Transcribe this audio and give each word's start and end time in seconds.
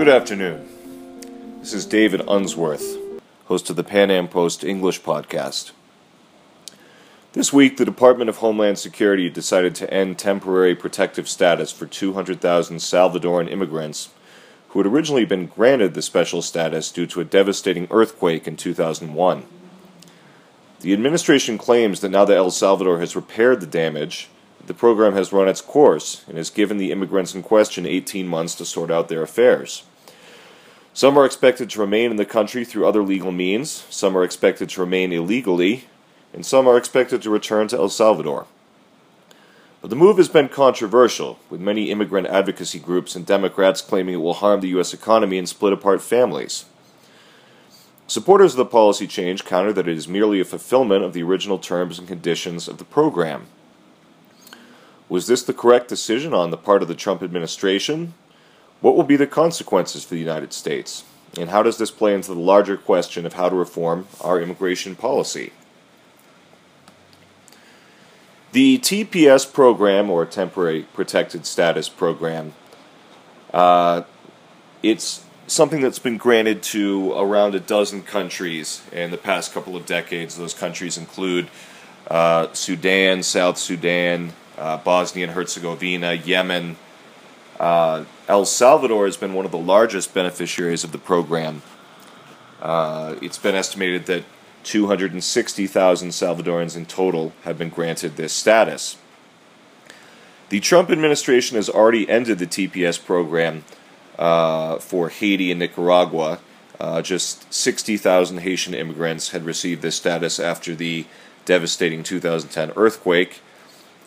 Good 0.00 0.08
afternoon. 0.08 1.60
This 1.60 1.74
is 1.74 1.84
David 1.84 2.22
Unsworth, 2.26 2.96
host 3.44 3.68
of 3.68 3.76
the 3.76 3.84
PanAm 3.84 4.30
Post 4.30 4.64
English 4.64 5.02
podcast. 5.02 5.72
This 7.34 7.52
week, 7.52 7.76
the 7.76 7.84
Department 7.84 8.30
of 8.30 8.38
Homeland 8.38 8.78
Security 8.78 9.28
decided 9.28 9.74
to 9.74 9.92
end 9.92 10.18
temporary 10.18 10.74
protective 10.74 11.28
status 11.28 11.70
for 11.70 11.84
200,000 11.84 12.78
Salvadoran 12.78 13.52
immigrants 13.52 14.08
who 14.70 14.78
had 14.78 14.86
originally 14.86 15.26
been 15.26 15.44
granted 15.44 15.92
the 15.92 16.00
special 16.00 16.40
status 16.40 16.90
due 16.90 17.06
to 17.06 17.20
a 17.20 17.24
devastating 17.26 17.86
earthquake 17.90 18.48
in 18.48 18.56
2001. 18.56 19.44
The 20.80 20.94
administration 20.94 21.58
claims 21.58 22.00
that 22.00 22.08
now 22.08 22.24
that 22.24 22.38
El 22.38 22.50
Salvador 22.50 23.00
has 23.00 23.14
repaired 23.14 23.60
the 23.60 23.66
damage, 23.66 24.30
the 24.64 24.72
program 24.72 25.12
has 25.12 25.30
run 25.30 25.46
its 25.46 25.60
course 25.60 26.24
and 26.26 26.38
has 26.38 26.48
given 26.48 26.78
the 26.78 26.90
immigrants 26.90 27.34
in 27.34 27.42
question 27.42 27.84
18 27.84 28.26
months 28.26 28.54
to 28.54 28.64
sort 28.64 28.90
out 28.90 29.10
their 29.10 29.22
affairs. 29.22 29.82
Some 30.92 31.16
are 31.16 31.24
expected 31.24 31.70
to 31.70 31.80
remain 31.80 32.10
in 32.10 32.16
the 32.16 32.24
country 32.24 32.64
through 32.64 32.86
other 32.86 33.02
legal 33.02 33.30
means, 33.30 33.86
some 33.90 34.16
are 34.16 34.24
expected 34.24 34.68
to 34.70 34.80
remain 34.80 35.12
illegally, 35.12 35.84
and 36.32 36.44
some 36.44 36.66
are 36.66 36.76
expected 36.76 37.22
to 37.22 37.30
return 37.30 37.68
to 37.68 37.76
El 37.76 37.88
Salvador. 37.88 38.46
But 39.80 39.90
the 39.90 39.96
move 39.96 40.18
has 40.18 40.28
been 40.28 40.48
controversial, 40.48 41.38
with 41.48 41.60
many 41.60 41.90
immigrant 41.90 42.26
advocacy 42.26 42.80
groups 42.80 43.16
and 43.16 43.24
Democrats 43.24 43.80
claiming 43.80 44.14
it 44.14 44.18
will 44.18 44.34
harm 44.34 44.60
the 44.60 44.68
U.S. 44.68 44.92
economy 44.92 45.38
and 45.38 45.48
split 45.48 45.72
apart 45.72 46.02
families. 46.02 46.66
Supporters 48.06 48.54
of 48.54 48.58
the 48.58 48.66
policy 48.66 49.06
change 49.06 49.44
counter 49.44 49.72
that 49.72 49.86
it 49.86 49.96
is 49.96 50.08
merely 50.08 50.40
a 50.40 50.44
fulfillment 50.44 51.04
of 51.04 51.12
the 51.12 51.22
original 51.22 51.58
terms 51.58 51.98
and 51.98 52.08
conditions 52.08 52.66
of 52.66 52.78
the 52.78 52.84
program. 52.84 53.46
Was 55.08 55.28
this 55.28 55.44
the 55.44 55.54
correct 55.54 55.88
decision 55.88 56.34
on 56.34 56.50
the 56.50 56.56
part 56.56 56.82
of 56.82 56.88
the 56.88 56.94
Trump 56.94 57.22
administration? 57.22 58.14
What 58.80 58.96
will 58.96 59.04
be 59.04 59.16
the 59.16 59.26
consequences 59.26 60.04
for 60.04 60.14
the 60.14 60.20
United 60.20 60.52
States? 60.52 61.04
And 61.38 61.50
how 61.50 61.62
does 61.62 61.78
this 61.78 61.90
play 61.90 62.14
into 62.14 62.34
the 62.34 62.40
larger 62.40 62.76
question 62.76 63.24
of 63.26 63.34
how 63.34 63.48
to 63.48 63.54
reform 63.54 64.08
our 64.20 64.40
immigration 64.40 64.96
policy? 64.96 65.52
The 68.52 68.78
TPS 68.78 69.50
program, 69.52 70.10
or 70.10 70.26
Temporary 70.26 70.82
Protected 70.92 71.46
Status 71.46 71.88
Program, 71.88 72.52
uh, 73.54 74.02
it's 74.82 75.24
something 75.46 75.80
that's 75.80 76.00
been 76.00 76.16
granted 76.16 76.62
to 76.62 77.12
around 77.12 77.54
a 77.54 77.60
dozen 77.60 78.02
countries 78.02 78.82
in 78.92 79.12
the 79.12 79.16
past 79.16 79.52
couple 79.52 79.76
of 79.76 79.86
decades. 79.86 80.36
Those 80.36 80.54
countries 80.54 80.96
include 80.96 81.48
uh, 82.08 82.52
Sudan, 82.52 83.22
South 83.22 83.56
Sudan, 83.56 84.32
uh, 84.58 84.78
Bosnia 84.78 85.26
and 85.26 85.34
Herzegovina, 85.34 86.14
Yemen, 86.14 86.76
uh, 87.60 88.04
El 88.30 88.44
Salvador 88.44 89.06
has 89.06 89.16
been 89.16 89.34
one 89.34 89.44
of 89.44 89.50
the 89.50 89.58
largest 89.58 90.14
beneficiaries 90.14 90.84
of 90.84 90.92
the 90.92 90.98
program. 90.98 91.62
Uh, 92.62 93.16
it's 93.20 93.38
been 93.38 93.56
estimated 93.56 94.06
that 94.06 94.22
260,000 94.62 96.10
Salvadorans 96.10 96.76
in 96.76 96.86
total 96.86 97.32
have 97.42 97.58
been 97.58 97.70
granted 97.70 98.14
this 98.14 98.32
status. 98.32 98.96
The 100.48 100.60
Trump 100.60 100.90
administration 100.90 101.56
has 101.56 101.68
already 101.68 102.08
ended 102.08 102.38
the 102.38 102.46
TPS 102.46 103.04
program 103.04 103.64
uh, 104.16 104.78
for 104.78 105.08
Haiti 105.08 105.50
and 105.50 105.58
Nicaragua. 105.58 106.38
Uh, 106.78 107.02
just 107.02 107.52
60,000 107.52 108.38
Haitian 108.38 108.74
immigrants 108.74 109.30
had 109.30 109.44
received 109.44 109.82
this 109.82 109.96
status 109.96 110.38
after 110.38 110.76
the 110.76 111.04
devastating 111.46 112.04
2010 112.04 112.74
earthquake 112.76 113.40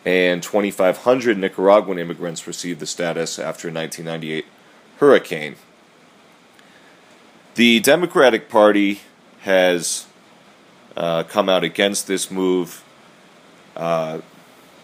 and 0.06 0.44
2,500 0.44 1.38
Nicaraguan 1.38 1.98
immigrants 1.98 2.46
received 2.46 2.80
the 2.80 2.86
status 2.86 3.40
after 3.40 3.70
1998 3.70 4.46
hurricane. 4.98 5.56
The 7.56 7.80
Democratic 7.80 8.50
Party 8.50 9.02
has 9.42 10.08
uh, 10.98 11.24
come 11.24 11.50
out 11.50 11.64
against 11.64 12.08
this 12.08 12.30
move. 12.30 12.84
Uh, 13.76 14.20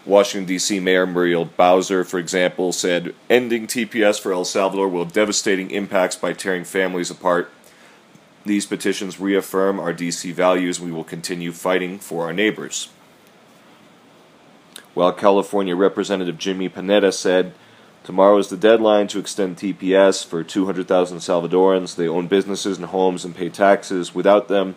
Washington, 0.06 0.46
D.C. 0.46 0.80
Mayor 0.80 1.06
Muriel 1.06 1.44
Bowser, 1.44 2.04
for 2.04 2.18
example, 2.18 2.72
said 2.72 3.14
ending 3.28 3.66
TPS 3.66 4.20
for 4.20 4.32
El 4.32 4.44
Salvador 4.44 4.88
will 4.88 5.04
have 5.04 5.12
devastating 5.12 5.70
impacts 5.70 6.16
by 6.16 6.32
tearing 6.32 6.64
families 6.64 7.10
apart. 7.10 7.52
These 8.46 8.64
petitions 8.64 9.20
reaffirm 9.20 9.78
our 9.78 9.92
D.C. 9.92 10.32
values. 10.32 10.80
We 10.80 10.90
will 10.90 11.04
continue 11.04 11.52
fighting 11.52 11.98
for 11.98 12.24
our 12.24 12.32
neighbors 12.32 12.88
while 15.00 15.12
California 15.14 15.74
Representative 15.74 16.36
Jimmy 16.36 16.68
Panetta 16.68 17.10
said, 17.10 17.54
Tomorrow 18.04 18.36
is 18.36 18.48
the 18.48 18.56
deadline 18.58 19.08
to 19.08 19.18
extend 19.18 19.56
TPS 19.56 20.26
for 20.26 20.44
200,000 20.44 21.20
Salvadorans. 21.20 21.96
They 21.96 22.06
own 22.06 22.26
businesses 22.26 22.76
and 22.76 22.84
homes 22.84 23.24
and 23.24 23.34
pay 23.34 23.48
taxes. 23.48 24.14
Without 24.14 24.48
them, 24.48 24.76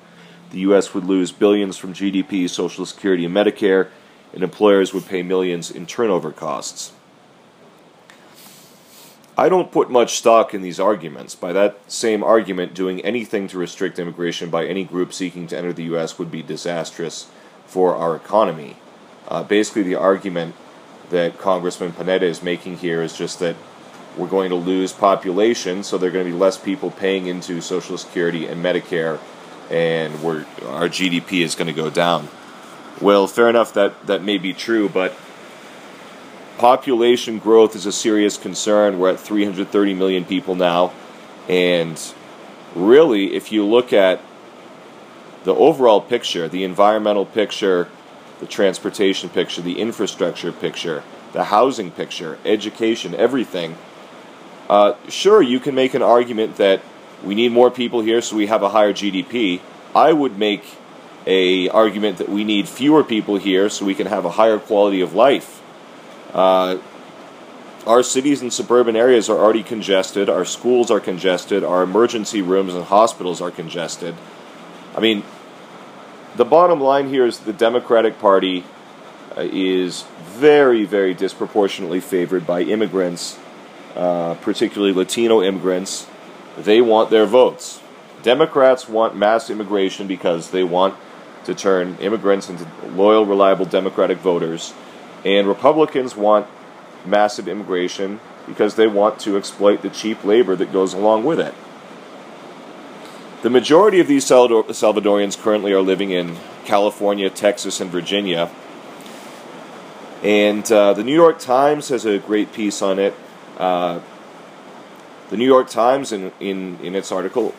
the 0.51 0.59
U.S. 0.59 0.93
would 0.93 1.03
lose 1.03 1.33
billions 1.33 1.75
from 1.75 1.93
GDP, 1.93 2.49
Social 2.49 2.85
Security, 2.85 3.25
and 3.25 3.35
Medicare, 3.35 3.89
and 4.33 4.43
employers 4.43 4.93
would 4.93 5.07
pay 5.07 5.23
millions 5.23 5.69
in 5.69 5.85
turnover 5.85 6.31
costs. 6.31 6.93
I 9.37 9.49
don't 9.49 9.73
put 9.73 9.91
much 9.91 10.15
stock 10.15 10.53
in 10.53 10.61
these 10.61 10.79
arguments. 10.79 11.35
By 11.35 11.51
that 11.51 11.91
same 11.91 12.23
argument, 12.23 12.73
doing 12.73 13.01
anything 13.01 13.49
to 13.49 13.57
restrict 13.57 13.99
immigration 13.99 14.49
by 14.49 14.67
any 14.67 14.85
group 14.85 15.11
seeking 15.11 15.47
to 15.47 15.57
enter 15.57 15.73
the 15.73 15.83
U.S. 15.83 16.17
would 16.17 16.31
be 16.31 16.41
disastrous 16.41 17.29
for 17.65 17.93
our 17.93 18.15
economy. 18.15 18.77
Uh, 19.27 19.43
basically, 19.43 19.83
the 19.83 19.95
argument 19.95 20.55
that 21.09 21.37
Congressman 21.37 21.91
Panetta 21.91 22.23
is 22.23 22.41
making 22.41 22.77
here 22.77 23.01
is 23.01 23.15
just 23.15 23.39
that 23.39 23.55
we're 24.17 24.27
going 24.27 24.49
to 24.49 24.55
lose 24.55 24.91
population, 24.91 25.83
so 25.83 25.97
there 25.97 26.09
are 26.09 26.11
going 26.11 26.25
to 26.25 26.31
be 26.31 26.37
less 26.37 26.57
people 26.57 26.91
paying 26.91 27.27
into 27.27 27.61
Social 27.61 27.97
Security 27.97 28.45
and 28.45 28.63
Medicare, 28.63 29.19
and 29.69 30.13
our 30.23 30.87
GDP 30.89 31.43
is 31.43 31.55
going 31.55 31.67
to 31.67 31.73
go 31.73 31.89
down. 31.89 32.27
Well, 33.01 33.27
fair 33.27 33.49
enough, 33.49 33.73
that, 33.73 34.05
that 34.05 34.23
may 34.23 34.37
be 34.37 34.53
true, 34.53 34.87
but 34.87 35.15
population 36.57 37.39
growth 37.39 37.75
is 37.75 37.85
a 37.85 37.91
serious 37.91 38.37
concern. 38.37 38.99
We're 38.99 39.11
at 39.11 39.19
330 39.19 39.93
million 39.95 40.25
people 40.25 40.55
now, 40.55 40.93
and 41.49 41.99
really, 42.75 43.35
if 43.35 43.51
you 43.51 43.65
look 43.65 43.93
at 43.93 44.21
the 45.43 45.55
overall 45.55 46.01
picture, 46.01 46.47
the 46.47 46.63
environmental 46.63 47.25
picture, 47.25 47.89
the 48.43 48.49
transportation 48.49 49.29
picture, 49.29 49.61
the 49.61 49.79
infrastructure 49.79 50.51
picture, 50.51 51.01
the 51.31 51.45
housing 51.45 51.89
picture, 51.91 52.37
education, 52.43 53.15
everything. 53.15 53.77
Uh, 54.69 54.93
sure, 55.07 55.41
you 55.41 55.59
can 55.59 55.73
make 55.73 55.93
an 55.93 56.01
argument 56.01 56.57
that 56.57 56.81
we 57.23 57.35
need 57.35 57.53
more 57.53 57.71
people 57.71 58.01
here 58.01 58.21
so 58.21 58.35
we 58.35 58.47
have 58.47 58.61
a 58.61 58.69
higher 58.69 58.91
GDP. 58.91 59.61
I 59.95 60.11
would 60.11 60.37
make 60.37 60.65
a 61.25 61.69
argument 61.69 62.17
that 62.17 62.27
we 62.27 62.43
need 62.43 62.67
fewer 62.67 63.01
people 63.01 63.37
here 63.37 63.69
so 63.69 63.85
we 63.85 63.95
can 63.95 64.07
have 64.07 64.25
a 64.25 64.31
higher 64.31 64.59
quality 64.59 64.99
of 64.99 65.13
life. 65.13 65.61
Uh, 66.33 66.77
our 67.87 68.03
cities 68.03 68.41
and 68.41 68.51
suburban 68.51 68.97
areas 68.97 69.29
are 69.29 69.37
already 69.37 69.63
congested. 69.63 70.29
Our 70.29 70.43
schools 70.43 70.91
are 70.91 70.99
congested. 70.99 71.63
Our 71.63 71.83
emergency 71.83 72.41
rooms 72.41 72.73
and 72.73 72.83
hospitals 72.83 73.39
are 73.39 73.51
congested. 73.51 74.15
I 74.95 74.99
mean, 74.99 75.23
the 76.35 76.45
bottom 76.45 76.79
line 76.79 77.09
here 77.09 77.25
is 77.25 77.39
the 77.39 77.53
Democratic 77.53 78.19
Party 78.19 78.63
uh, 79.37 79.41
is 79.41 80.03
very, 80.23 80.83
very 80.85 81.13
disproportionately 81.13 81.99
favored 81.99 82.45
by 82.47 82.61
immigrants, 82.61 83.37
uh, 83.95 84.35
particularly 84.35 84.93
Latino 84.93 85.41
immigrants. 85.41 86.07
They 86.57 86.81
want 86.81 87.09
their 87.09 87.25
votes. 87.25 87.81
Democrats 88.23 88.87
want 88.87 89.15
mass 89.15 89.49
immigration 89.49 90.07
because 90.07 90.51
they 90.51 90.63
want 90.63 90.95
to 91.45 91.53
turn 91.53 91.97
immigrants 91.99 92.49
into 92.49 92.65
loyal, 92.89 93.25
reliable 93.25 93.65
Democratic 93.65 94.17
voters. 94.17 94.73
And 95.25 95.47
Republicans 95.47 96.15
want 96.15 96.47
massive 97.05 97.47
immigration 97.47 98.19
because 98.47 98.75
they 98.75 98.87
want 98.87 99.19
to 99.19 99.37
exploit 99.37 99.81
the 99.81 99.89
cheap 99.89 100.23
labor 100.23 100.55
that 100.55 100.71
goes 100.71 100.93
along 100.93 101.23
with 101.25 101.39
it. 101.39 101.53
The 103.43 103.49
majority 103.49 103.99
of 103.99 104.07
these 104.07 104.23
Salvadorians 104.25 105.37
currently 105.37 105.73
are 105.73 105.81
living 105.81 106.11
in 106.11 106.37
California, 106.63 107.29
Texas, 107.29 107.81
and 107.81 107.91
Virginia. 107.91 108.49
And 110.23 110.71
uh, 110.71 110.93
the 110.93 111.03
New 111.03 111.13
York 111.13 111.39
Times 111.39 111.89
has 111.89 112.05
a 112.05 112.19
great 112.19 112.53
piece 112.53 112.81
on 112.81 112.99
it. 112.99 113.13
Uh, 113.57 113.99
the 115.29 115.35
New 115.35 115.45
York 115.45 115.69
Times, 115.69 116.13
in, 116.13 116.31
in, 116.39 116.79
in 116.79 116.95
its 116.95 117.11
article, 117.11 117.53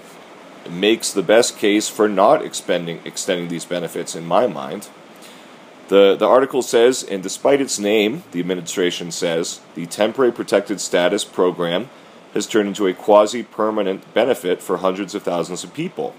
makes 0.70 1.12
the 1.12 1.22
best 1.22 1.58
case 1.58 1.86
for 1.86 2.08
not 2.08 2.42
expending, 2.42 3.02
extending 3.04 3.48
these 3.48 3.66
benefits, 3.66 4.16
in 4.16 4.24
my 4.24 4.46
mind. 4.46 4.88
The, 5.88 6.16
the 6.16 6.26
article 6.26 6.62
says, 6.62 7.02
and 7.02 7.22
despite 7.22 7.60
its 7.60 7.78
name, 7.78 8.24
the 8.32 8.40
administration 8.40 9.10
says, 9.10 9.60
the 9.74 9.84
Temporary 9.84 10.32
Protected 10.32 10.80
Status 10.80 11.24
Program 11.26 11.90
has 12.34 12.46
turned 12.46 12.68
into 12.68 12.86
a 12.86 12.92
quasi 12.92 13.42
permanent 13.42 14.12
benefit 14.12 14.60
for 14.60 14.78
hundreds 14.78 15.14
of 15.14 15.22
thousands 15.22 15.64
of 15.64 15.72
people. 15.72 16.14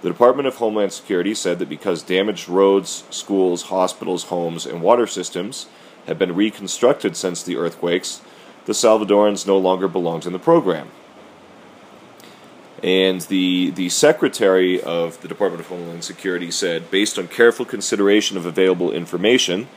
The 0.00 0.08
Department 0.08 0.48
of 0.48 0.56
Homeland 0.56 0.92
Security 0.92 1.34
said 1.34 1.60
that 1.60 1.68
because 1.68 2.02
damaged 2.02 2.48
roads, 2.48 3.04
schools, 3.10 3.64
hospitals, 3.64 4.24
homes, 4.24 4.66
and 4.66 4.82
water 4.82 5.06
systems 5.06 5.66
have 6.06 6.18
been 6.18 6.34
reconstructed 6.34 7.16
since 7.16 7.42
the 7.42 7.56
earthquakes, 7.56 8.20
the 8.64 8.72
Salvadorans 8.72 9.46
no 9.46 9.56
longer 9.58 9.86
belonged 9.86 10.26
in 10.26 10.32
the 10.32 10.38
program. 10.40 10.88
And 12.82 13.20
the, 13.20 13.70
the 13.70 13.90
secretary 13.90 14.82
of 14.82 15.20
the 15.22 15.28
Department 15.28 15.60
of 15.60 15.68
Homeland 15.68 16.02
Security 16.02 16.50
said, 16.50 16.90
based 16.90 17.16
on 17.16 17.28
careful 17.28 17.64
consideration 17.64 18.36
of 18.36 18.44
available 18.44 18.90
information, 18.90 19.68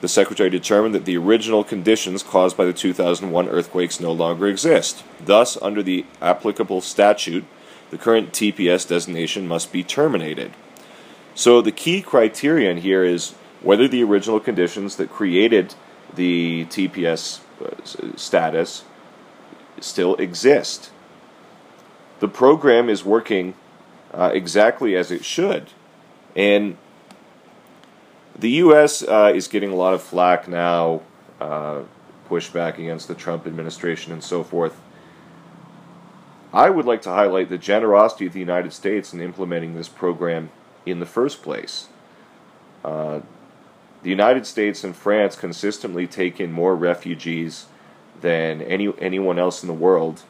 the 0.00 0.08
secretary 0.08 0.50
determined 0.50 0.94
that 0.94 1.04
the 1.04 1.16
original 1.16 1.64
conditions 1.64 2.22
caused 2.22 2.56
by 2.56 2.64
the 2.64 2.72
2001 2.72 3.48
earthquakes 3.48 4.00
no 4.00 4.12
longer 4.12 4.46
exist. 4.46 5.02
Thus, 5.24 5.56
under 5.62 5.82
the 5.82 6.04
applicable 6.20 6.80
statute, 6.80 7.44
the 7.90 7.98
current 7.98 8.32
TPS 8.32 8.86
designation 8.86 9.48
must 9.48 9.72
be 9.72 9.82
terminated. 9.82 10.52
So, 11.34 11.60
the 11.60 11.72
key 11.72 12.02
criterion 12.02 12.78
here 12.78 13.04
is 13.04 13.32
whether 13.62 13.88
the 13.88 14.02
original 14.02 14.40
conditions 14.40 14.96
that 14.96 15.10
created 15.10 15.74
the 16.14 16.66
TPS 16.66 17.40
uh, 17.60 18.16
status 18.16 18.84
still 19.80 20.14
exist. 20.16 20.90
The 22.20 22.28
program 22.28 22.88
is 22.88 23.04
working 23.04 23.54
uh, 24.12 24.30
exactly 24.32 24.96
as 24.96 25.10
it 25.10 25.24
should. 25.24 25.70
And 26.34 26.76
the 28.38 28.50
U.S. 28.50 29.02
Uh, 29.02 29.32
is 29.34 29.48
getting 29.48 29.70
a 29.70 29.74
lot 29.74 29.94
of 29.94 30.02
flack 30.02 30.46
now, 30.48 31.02
uh, 31.40 31.82
pushback 32.28 32.74
against 32.78 33.08
the 33.08 33.14
Trump 33.14 33.46
administration 33.46 34.12
and 34.12 34.22
so 34.22 34.42
forth. 34.42 34.80
I 36.52 36.70
would 36.70 36.86
like 36.86 37.02
to 37.02 37.10
highlight 37.10 37.48
the 37.48 37.58
generosity 37.58 38.26
of 38.26 38.32
the 38.32 38.40
United 38.40 38.72
States 38.72 39.12
in 39.12 39.20
implementing 39.20 39.74
this 39.74 39.88
program 39.88 40.50
in 40.84 41.00
the 41.00 41.06
first 41.06 41.42
place. 41.42 41.88
Uh, 42.84 43.20
the 44.02 44.10
United 44.10 44.46
States 44.46 44.84
and 44.84 44.94
France 44.94 45.36
consistently 45.36 46.06
take 46.06 46.40
in 46.40 46.52
more 46.52 46.76
refugees 46.76 47.66
than 48.20 48.62
any 48.62 48.92
anyone 48.98 49.38
else 49.38 49.62
in 49.62 49.66
the 49.66 49.74
world. 49.74 50.22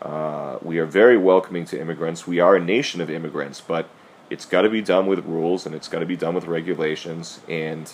Uh, 0.00 0.58
we 0.62 0.78
are 0.78 0.86
very 0.86 1.18
welcoming 1.18 1.64
to 1.66 1.80
immigrants. 1.80 2.26
We 2.26 2.38
are 2.38 2.56
a 2.56 2.60
nation 2.60 3.00
of 3.00 3.10
immigrants, 3.10 3.60
but 3.60 3.88
it's 4.30 4.44
got 4.44 4.62
to 4.62 4.70
be 4.70 4.82
done 4.82 5.06
with 5.06 5.24
rules 5.24 5.66
and 5.66 5.74
it's 5.74 5.88
got 5.88 6.00
to 6.00 6.06
be 6.06 6.16
done 6.16 6.34
with 6.34 6.46
regulations. 6.46 7.40
And 7.48 7.92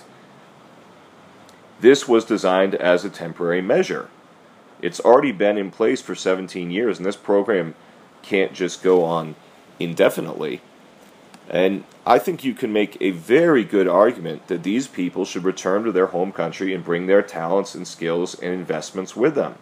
this 1.81 2.09
was 2.09 2.25
designed 2.25 2.75
as 2.75 3.05
a 3.05 3.11
temporary 3.11 3.63
measure. 3.63 4.09
It's 4.81 5.01
already 5.01 5.33
been 5.33 5.57
in 5.57 5.71
place 5.71 6.03
for 6.03 6.15
17 6.15 6.71
years, 6.71 6.99
and 6.99 7.07
this 7.07 7.17
program 7.17 7.75
can't 8.23 8.53
just 8.53 8.83
go 8.83 9.05
on 9.05 9.35
indefinitely. 9.79 10.61
And 11.49 11.85
I 12.07 12.19
think 12.19 12.43
you 12.43 12.55
can 12.55 12.73
make 12.73 12.97
a 13.01 13.11
very 13.11 13.65
good 13.65 13.87
argument 13.87 14.49
that 14.49 14.63
these 14.63 14.89
people 14.89 15.25
should 15.25 15.45
return 15.45 15.85
to 15.85 15.93
their 15.93 16.07
home 16.07 16.33
country 16.33 16.75
and 16.75 16.85
bring 16.85 17.07
their 17.07 17.23
talents 17.23 17.75
and 17.75 17.87
skills 17.87 18.35
and 18.35 18.53
investments 18.53 19.15
with 19.15 19.35
them. 19.35 19.57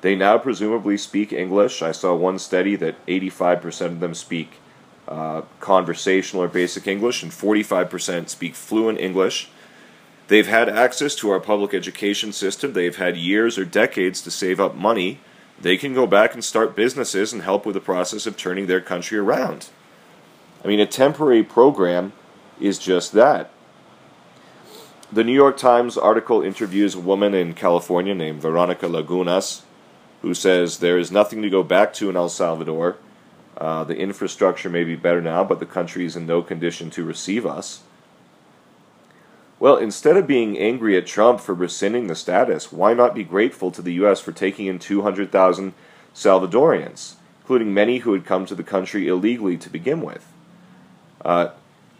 They 0.00 0.14
now 0.14 0.38
presumably 0.38 0.98
speak 0.98 1.32
English. 1.32 1.82
I 1.82 1.92
saw 1.92 2.14
one 2.14 2.38
study 2.38 2.76
that 2.76 3.04
85% 3.06 3.86
of 3.86 4.00
them 4.00 4.14
speak 4.14 4.60
uh, 5.08 5.42
conversational 5.60 6.42
or 6.42 6.48
basic 6.48 6.86
English, 6.86 7.22
and 7.22 7.32
45% 7.32 8.28
speak 8.28 8.54
fluent 8.54 8.98
English. 8.98 9.48
They've 10.28 10.46
had 10.46 10.68
access 10.68 11.14
to 11.16 11.30
our 11.30 11.40
public 11.40 11.72
education 11.72 12.32
system. 12.32 12.72
They've 12.72 12.96
had 12.96 13.16
years 13.16 13.58
or 13.58 13.64
decades 13.64 14.20
to 14.22 14.30
save 14.30 14.58
up 14.58 14.74
money. 14.74 15.20
They 15.60 15.76
can 15.76 15.94
go 15.94 16.06
back 16.06 16.34
and 16.34 16.44
start 16.44 16.76
businesses 16.76 17.32
and 17.32 17.42
help 17.42 17.64
with 17.64 17.74
the 17.74 17.80
process 17.80 18.26
of 18.26 18.36
turning 18.36 18.66
their 18.66 18.80
country 18.80 19.18
around. 19.18 19.68
I 20.64 20.68
mean, 20.68 20.80
a 20.80 20.86
temporary 20.86 21.44
program 21.44 22.12
is 22.60 22.78
just 22.78 23.12
that. 23.12 23.50
The 25.12 25.22
New 25.22 25.32
York 25.32 25.56
Times 25.56 25.96
article 25.96 26.42
interviews 26.42 26.96
a 26.96 27.00
woman 27.00 27.32
in 27.32 27.54
California 27.54 28.14
named 28.14 28.42
Veronica 28.42 28.86
Lagunas, 28.86 29.62
who 30.22 30.34
says 30.34 30.78
there 30.78 30.98
is 30.98 31.12
nothing 31.12 31.42
to 31.42 31.50
go 31.50 31.62
back 31.62 31.92
to 31.94 32.10
in 32.10 32.16
El 32.16 32.28
Salvador. 32.28 32.96
Uh, 33.56 33.84
the 33.84 33.96
infrastructure 33.96 34.68
may 34.68 34.84
be 34.84 34.96
better 34.96 35.22
now, 35.22 35.42
but 35.42 35.60
the 35.60 35.66
country 35.66 36.04
is 36.04 36.16
in 36.16 36.26
no 36.26 36.42
condition 36.42 36.90
to 36.90 37.04
receive 37.04 37.46
us. 37.46 37.80
Well, 39.58 39.78
instead 39.78 40.18
of 40.18 40.26
being 40.26 40.58
angry 40.58 40.98
at 40.98 41.06
Trump 41.06 41.40
for 41.40 41.54
rescinding 41.54 42.08
the 42.08 42.14
status, 42.14 42.70
why 42.70 42.92
not 42.92 43.14
be 43.14 43.24
grateful 43.24 43.70
to 43.70 43.80
the 43.80 43.94
U.S. 43.94 44.20
for 44.20 44.32
taking 44.32 44.66
in 44.66 44.78
200,000 44.78 45.72
Salvadorians, 46.14 47.14
including 47.40 47.72
many 47.72 47.98
who 47.98 48.12
had 48.12 48.26
come 48.26 48.44
to 48.44 48.54
the 48.54 48.62
country 48.62 49.08
illegally 49.08 49.56
to 49.56 49.70
begin 49.70 50.02
with? 50.02 50.26
Uh, 51.24 51.50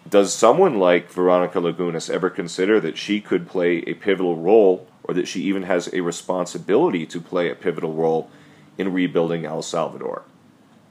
does 0.09 0.35
someone 0.35 0.79
like 0.79 1.11
Veronica 1.11 1.59
Lagunas 1.59 2.11
ever 2.11 2.29
consider 2.29 2.79
that 2.81 2.99
she 2.99 3.23
could 3.23 3.49
play 3.49 3.79
a 3.79 3.95
pivotal 3.95 4.37
role, 4.37 4.87
or 5.03 5.15
that 5.15 5.27
she 5.27 5.41
even 5.43 5.63
has 5.63 5.93
a 5.95 6.03
responsibility 6.03 7.07
to 7.07 7.21
play 7.21 7.51
a 7.51 7.55
pivotal 7.55 7.95
role 7.95 8.31
in 8.77 8.93
rebuilding 8.93 9.47
El 9.47 9.63
Salvador? 9.63 10.23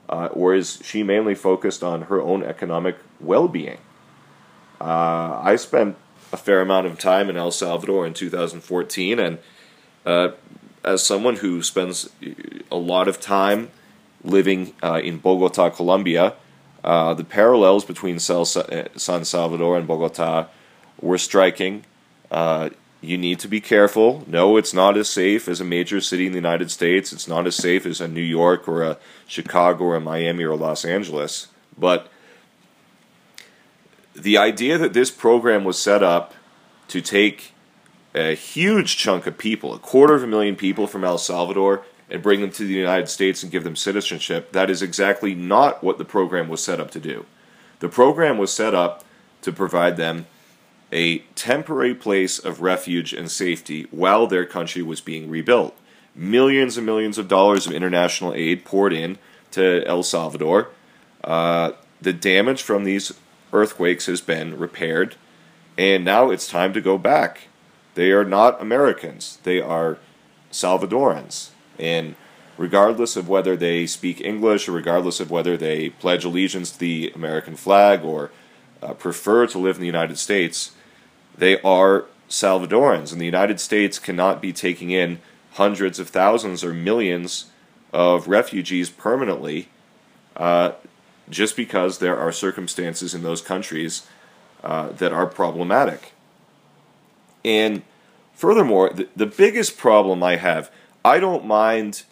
Uh, 0.08 0.28
or 0.28 0.54
is 0.54 0.80
she 0.84 1.04
mainly 1.04 1.36
focused 1.36 1.84
on 1.84 2.04
her 2.04 2.22
own 2.22 2.44
economic 2.44 2.98
well 3.20 3.48
being? 3.48 3.78
Uh, 4.80 5.40
I 5.42 5.56
spent 5.56 5.98
a 6.32 6.38
fair 6.38 6.62
amount 6.62 6.88
of 6.88 7.00
time 7.00 7.30
in 7.30 7.38
El 7.38 7.52
Salvador 7.52 8.06
in 8.06 8.14
2014, 8.14 9.20
and 9.20 9.40
uh, 10.06 10.30
as 10.84 11.04
someone 11.04 11.38
who 11.38 11.64
spends 11.64 12.10
a 12.72 12.76
lot 12.76 13.08
of 13.08 13.20
time 13.20 13.72
living 14.24 14.74
uh, 14.84 15.00
in 15.04 15.18
Bogota, 15.18 15.70
Colombia, 15.70 16.34
uh, 16.84 17.14
the 17.14 17.24
parallels 17.24 17.86
between 17.86 18.18
uh, 18.18 18.20
San 18.96 19.26
Salvador 19.26 19.78
and 19.78 19.88
Bogota 19.88 20.48
were 21.02 21.18
striking. 21.18 21.84
You 23.02 23.18
need 23.18 23.40
to 23.40 23.48
be 23.48 23.62
careful. 23.62 24.24
No, 24.26 24.58
it's 24.58 24.74
not 24.74 24.98
as 24.98 25.10
safe 25.10 25.48
as 25.48 25.62
a 25.62 25.66
major 25.66 26.02
city 26.02 26.26
in 26.26 26.32
the 26.32 26.38
United 26.38 26.72
States. 26.72 27.14
It's 27.14 27.28
not 27.28 27.46
as 27.46 27.56
safe 27.56 27.86
as 27.86 28.02
a 28.02 28.08
New 28.08 28.22
York 28.22 28.68
or 28.68 28.84
a 28.84 28.98
Chicago 29.28 29.86
or 29.86 29.96
a 29.96 30.00
Miami 30.02 30.44
or 30.44 30.56
Los 30.56 30.84
Angeles. 30.84 31.48
But 31.78 32.10
the 34.16 34.38
idea 34.38 34.78
that 34.78 34.94
this 34.94 35.12
program 35.12 35.64
was 35.64 35.78
set 35.78 36.02
up 36.02 36.34
to 36.88 37.02
take 37.02 37.54
a 38.16 38.34
huge 38.34 38.98
chunk 38.98 39.28
of 39.28 39.38
people, 39.38 39.74
a 39.74 39.80
quarter 39.80 40.16
of 40.16 40.24
a 40.24 40.28
million 40.28 40.56
people 40.56 40.88
from 40.88 41.04
El 41.04 41.18
Salvador, 41.18 41.86
and 42.10 42.24
bring 42.24 42.42
them 42.42 42.52
to 42.52 42.66
the 42.66 42.74
United 42.74 43.10
States 43.10 43.44
and 43.44 43.52
give 43.52 43.64
them 43.64 43.76
citizenship, 43.76 44.52
that 44.52 44.70
is 44.70 44.82
exactly 44.82 45.36
not 45.36 45.84
what 45.84 45.98
the 45.98 46.06
program 46.06 46.48
was 46.48 46.64
set 46.64 46.80
up 46.80 46.92
to 46.92 47.00
do. 47.00 47.26
The 47.80 47.90
program 47.90 48.38
was 48.38 48.54
set 48.54 48.74
up 48.74 49.04
to 49.42 49.52
provide 49.52 49.98
them 49.98 50.28
a 50.96 51.20
temporary 51.36 51.94
place 51.94 52.40
of 52.40 52.62
refuge 52.62 53.12
and 53.12 53.30
safety 53.30 53.86
while 53.92 54.28
their 54.28 54.46
country 54.46 54.82
was 54.82 55.02
being 55.02 55.30
rebuilt. 55.30 55.78
Millions 56.16 56.78
and 56.78 56.86
millions 56.86 57.18
of 57.18 57.28
dollars 57.28 57.68
of 57.68 57.74
international 57.74 58.34
aid 58.34 58.64
poured 58.64 58.94
in 58.94 59.18
to 59.52 59.86
El 59.86 60.04
Salvador. 60.04 60.70
Uh, 61.22 61.74
the 62.02 62.14
damage 62.14 62.64
from 62.64 62.86
these 62.86 63.14
earthquakes 63.52 64.06
has 64.06 64.22
been 64.22 64.58
repaired, 64.58 65.16
and 65.78 66.06
now 66.06 66.30
it's 66.30 66.48
time 66.48 66.72
to 66.72 66.80
go 66.80 66.98
back. 66.98 67.50
They 67.96 68.12
are 68.12 68.24
not 68.24 68.62
Americans, 68.62 69.40
they 69.44 69.60
are 69.60 69.98
Salvadorans. 70.50 71.50
And 71.78 72.16
regardless 72.58 73.18
of 73.18 73.28
whether 73.28 73.58
they 73.58 73.86
speak 73.86 74.22
English 74.22 74.70
or 74.70 74.72
regardless 74.72 75.20
of 75.20 75.30
whether 75.30 75.58
they 75.58 75.90
pledge 75.90 76.24
allegiance 76.24 76.72
to 76.72 76.80
the 76.80 77.12
American 77.14 77.58
flag 77.58 78.02
or 78.06 78.32
uh, 78.82 78.94
prefer 78.94 79.46
to 79.48 79.60
live 79.60 79.76
in 79.76 79.82
the 79.82 79.88
United 79.88 80.18
States, 80.18 80.72
they 81.38 81.62
are 81.62 82.06
Salvadorans, 82.30 83.12
and 83.12 83.22
the 83.22 83.26
United 83.26 83.60
States 83.60 84.00
cannot 84.00 84.42
be 84.42 84.52
taking 84.52 84.92
in 84.92 85.20
hundreds 85.54 86.00
of 86.00 86.10
thousands 86.10 86.64
or 86.64 86.74
millions 86.74 87.52
of 87.94 88.28
refugees 88.28 88.90
permanently 88.90 89.70
uh, 90.36 90.72
just 91.30 91.56
because 91.56 92.00
there 92.00 92.18
are 92.18 92.32
circumstances 92.32 93.14
in 93.14 93.24
those 93.24 93.42
countries 93.42 94.08
uh, 94.64 94.90
that 94.90 95.14
are 95.14 95.26
problematic. 95.26 96.14
And 97.46 97.84
furthermore, 98.34 98.90
the, 98.90 99.08
the 99.16 99.26
biggest 99.26 99.78
problem 99.78 100.24
I 100.24 100.36
have, 100.38 100.72
I 101.04 101.20
don't 101.20 101.46
mind. 101.46 102.04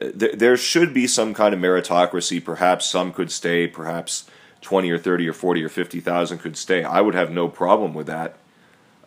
Uh, 0.00 0.10
th- 0.10 0.38
there 0.38 0.56
should 0.56 0.94
be 0.94 1.06
some 1.06 1.34
kind 1.34 1.54
of 1.54 1.60
meritocracy. 1.60 2.44
Perhaps 2.44 2.86
some 2.86 3.12
could 3.12 3.32
stay. 3.32 3.66
Perhaps 3.66 4.30
twenty 4.60 4.90
or 4.90 4.98
thirty 4.98 5.28
or 5.28 5.32
forty 5.32 5.64
or 5.64 5.68
fifty 5.68 6.00
thousand 6.00 6.38
could 6.38 6.56
stay. 6.56 6.84
I 6.84 7.00
would 7.00 7.14
have 7.14 7.30
no 7.30 7.48
problem 7.48 7.94
with 7.94 8.06
that. 8.06 8.36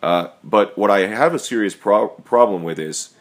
Uh, 0.06 0.30
but 0.44 0.78
what 0.78 0.88
I 0.88 1.00
have 1.08 1.34
a 1.34 1.38
serious 1.38 1.74
pro- 1.74 2.06
problem 2.06 2.62
with 2.62 2.78
is 2.78 3.12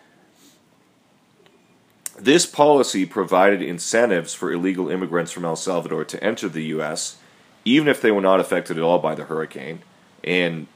this 2.16 2.46
policy 2.46 3.08
provided 3.08 3.60
incentives 3.60 4.36
for 4.36 4.52
illegal 4.52 4.92
immigrants 4.92 5.32
from 5.32 5.46
El 5.46 5.56
Salvador 5.56 6.06
to 6.06 6.24
enter 6.24 6.48
the 6.48 6.66
U.S., 6.66 7.18
even 7.66 7.88
if 7.88 8.02
they 8.02 8.12
were 8.12 8.22
not 8.22 8.40
affected 8.40 8.78
at 8.78 8.84
all 8.84 9.00
by 9.00 9.16
the 9.16 9.24
hurricane. 9.24 9.80
And 10.24 10.68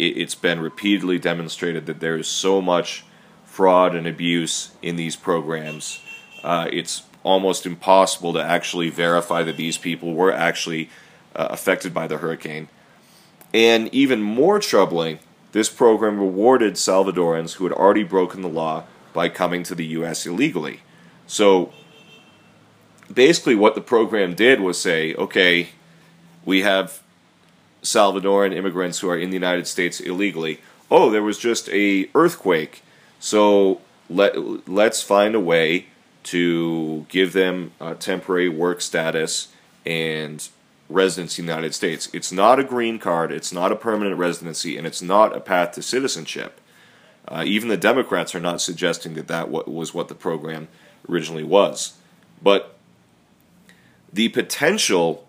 it, 0.00 0.16
it's 0.18 0.34
been 0.34 0.58
repeatedly 0.58 1.20
demonstrated 1.20 1.86
that 1.86 2.00
there 2.00 2.16
is 2.16 2.26
so 2.26 2.60
much 2.60 3.04
fraud 3.44 3.94
and 3.94 4.08
abuse 4.08 4.72
in 4.82 4.96
these 4.96 5.14
programs. 5.14 6.00
Uh, 6.42 6.66
it's 6.72 7.04
almost 7.22 7.66
impossible 7.66 8.32
to 8.32 8.42
actually 8.42 8.90
verify 8.90 9.44
that 9.44 9.58
these 9.58 9.78
people 9.78 10.12
were 10.12 10.32
actually 10.32 10.90
uh, 11.36 11.46
affected 11.50 11.94
by 11.94 12.08
the 12.08 12.18
hurricane. 12.18 12.66
And 13.54 13.88
even 13.94 14.20
more 14.20 14.58
troubling, 14.58 15.20
this 15.52 15.70
program 15.70 16.18
rewarded 16.18 16.74
Salvadorans 16.74 17.54
who 17.54 17.64
had 17.64 17.72
already 17.72 18.02
broken 18.02 18.42
the 18.42 18.48
law 18.48 18.84
by 19.12 19.28
coming 19.28 19.62
to 19.62 19.76
the 19.76 19.86
U.S. 19.86 20.26
illegally. 20.26 20.80
So, 21.28 21.72
basically, 23.12 23.54
what 23.54 23.76
the 23.76 23.80
program 23.80 24.34
did 24.34 24.60
was 24.60 24.80
say, 24.80 25.14
okay, 25.14 25.68
we 26.44 26.62
have 26.62 27.00
Salvadoran 27.82 28.52
immigrants 28.52 28.98
who 28.98 29.08
are 29.08 29.16
in 29.16 29.30
the 29.30 29.36
United 29.36 29.68
States 29.68 30.00
illegally. 30.00 30.60
Oh, 30.90 31.10
there 31.10 31.22
was 31.22 31.38
just 31.38 31.68
a 31.70 32.08
earthquake, 32.14 32.82
so 33.20 33.80
let 34.10 34.68
let's 34.68 35.02
find 35.02 35.34
a 35.34 35.40
way 35.40 35.86
to 36.24 37.06
give 37.08 37.32
them 37.32 37.72
temporary 38.00 38.48
work 38.48 38.80
status 38.80 39.48
and 39.86 40.48
residency 40.88 41.42
in 41.42 41.46
the 41.46 41.52
United 41.52 41.74
States. 41.74 42.08
It's 42.12 42.32
not 42.32 42.58
a 42.58 42.64
green 42.64 42.98
card, 42.98 43.32
it's 43.32 43.52
not 43.52 43.72
a 43.72 43.76
permanent 43.76 44.16
residency, 44.18 44.76
and 44.76 44.86
it's 44.86 45.02
not 45.02 45.36
a 45.36 45.40
path 45.40 45.72
to 45.72 45.82
citizenship. 45.82 46.60
Uh, 47.26 47.42
even 47.46 47.68
the 47.68 47.76
Democrats 47.76 48.34
are 48.34 48.40
not 48.40 48.60
suggesting 48.60 49.14
that 49.14 49.28
that 49.28 49.50
was 49.50 49.94
what 49.94 50.08
the 50.08 50.14
program 50.14 50.68
originally 51.08 51.44
was. 51.44 51.94
But 52.42 52.76
the 54.12 54.28
potential 54.28 55.26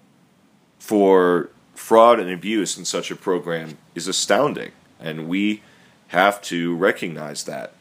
for 0.77 1.49
fraud 1.73 2.19
and 2.19 2.29
abuse 2.29 2.77
in 2.77 2.85
such 2.85 3.11
a 3.11 3.15
program 3.15 3.77
is 3.95 4.07
astounding, 4.07 4.71
and 4.99 5.27
we 5.27 5.63
have 6.09 6.41
to 6.41 6.75
recognize 6.75 7.45
that. 7.45 7.73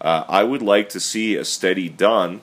Uh, 0.00 0.24
I 0.28 0.44
would 0.44 0.62
like 0.62 0.88
to 0.90 1.00
see 1.00 1.36
a 1.36 1.44
study 1.44 1.88
done 1.88 2.42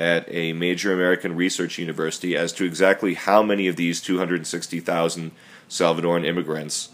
at 0.00 0.24
a 0.32 0.54
major 0.54 0.94
American 0.94 1.36
research 1.36 1.78
university 1.78 2.34
as 2.34 2.54
to 2.54 2.64
exactly 2.64 3.12
how 3.12 3.42
many 3.42 3.68
of 3.68 3.76
these 3.76 4.00
260,000 4.00 5.30
Salvadoran 5.68 6.24
immigrants 6.24 6.88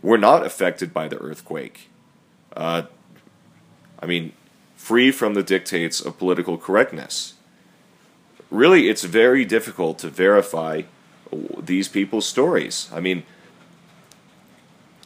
were 0.00 0.16
not 0.16 0.46
affected 0.46 0.94
by 0.94 1.06
the 1.06 1.18
earthquake. 1.18 1.90
Uh, 2.56 2.84
I 4.00 4.06
mean, 4.06 4.32
free 4.74 5.10
from 5.10 5.34
the 5.34 5.42
dictates 5.42 6.00
of 6.00 6.18
political 6.18 6.56
correctness. 6.56 7.34
Really, 8.50 8.88
it's 8.88 9.04
very 9.04 9.44
difficult 9.44 9.98
to 9.98 10.08
verify 10.08 10.82
these 11.58 11.88
people's 11.88 12.24
stories. 12.24 12.88
I 12.90 13.00
mean, 13.00 13.22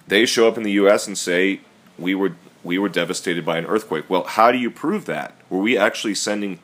they 0.06 0.24
show 0.24 0.46
up 0.46 0.56
in 0.56 0.62
the 0.62 0.72
U.S. 0.72 1.08
and 1.08 1.18
say 1.18 1.60
we 1.98 2.14
were 2.14 2.36
we 2.62 2.78
were 2.78 2.88
devastated 2.88 3.44
by 3.44 3.58
an 3.58 3.66
earthquake. 3.66 4.08
Well, 4.08 4.22
how 4.22 4.52
do 4.52 4.56
you 4.56 4.70
prove 4.70 5.04
that? 5.06 5.34
Were 5.50 5.58
we 5.58 5.76
actually 5.76 6.14
sending 6.14 6.60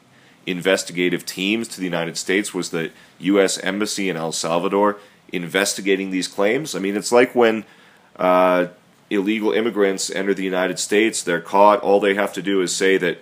investigative 0.47 1.25
teams 1.27 1.69
to 1.69 1.79
the 1.79 1.85
United 1.85 2.17
States? 2.17 2.55
Was 2.55 2.71
the 2.71 2.91
U.S. 3.19 3.59
Embassy 3.59 4.09
in 4.09 4.17
El 4.17 4.33
Salvador 4.33 4.99
investigating 5.33 6.11
these 6.11 6.29
claims? 6.29 6.75
I 6.75 6.79
mean, 6.79 6.97
it's 6.97 7.13
like 7.13 7.35
when 7.35 7.65
uh, 8.17 8.69
illegal 9.11 9.53
immigrants 9.53 10.11
enter 10.11 10.35
the 10.35 10.45
United 10.45 10.79
States, 10.79 11.23
they're 11.23 11.41
caught. 11.41 11.81
All 11.81 12.01
they 12.01 12.15
have 12.15 12.33
to 12.35 12.43
do 12.43 12.63
is 12.63 12.75
say 12.75 12.97
that 12.99 13.19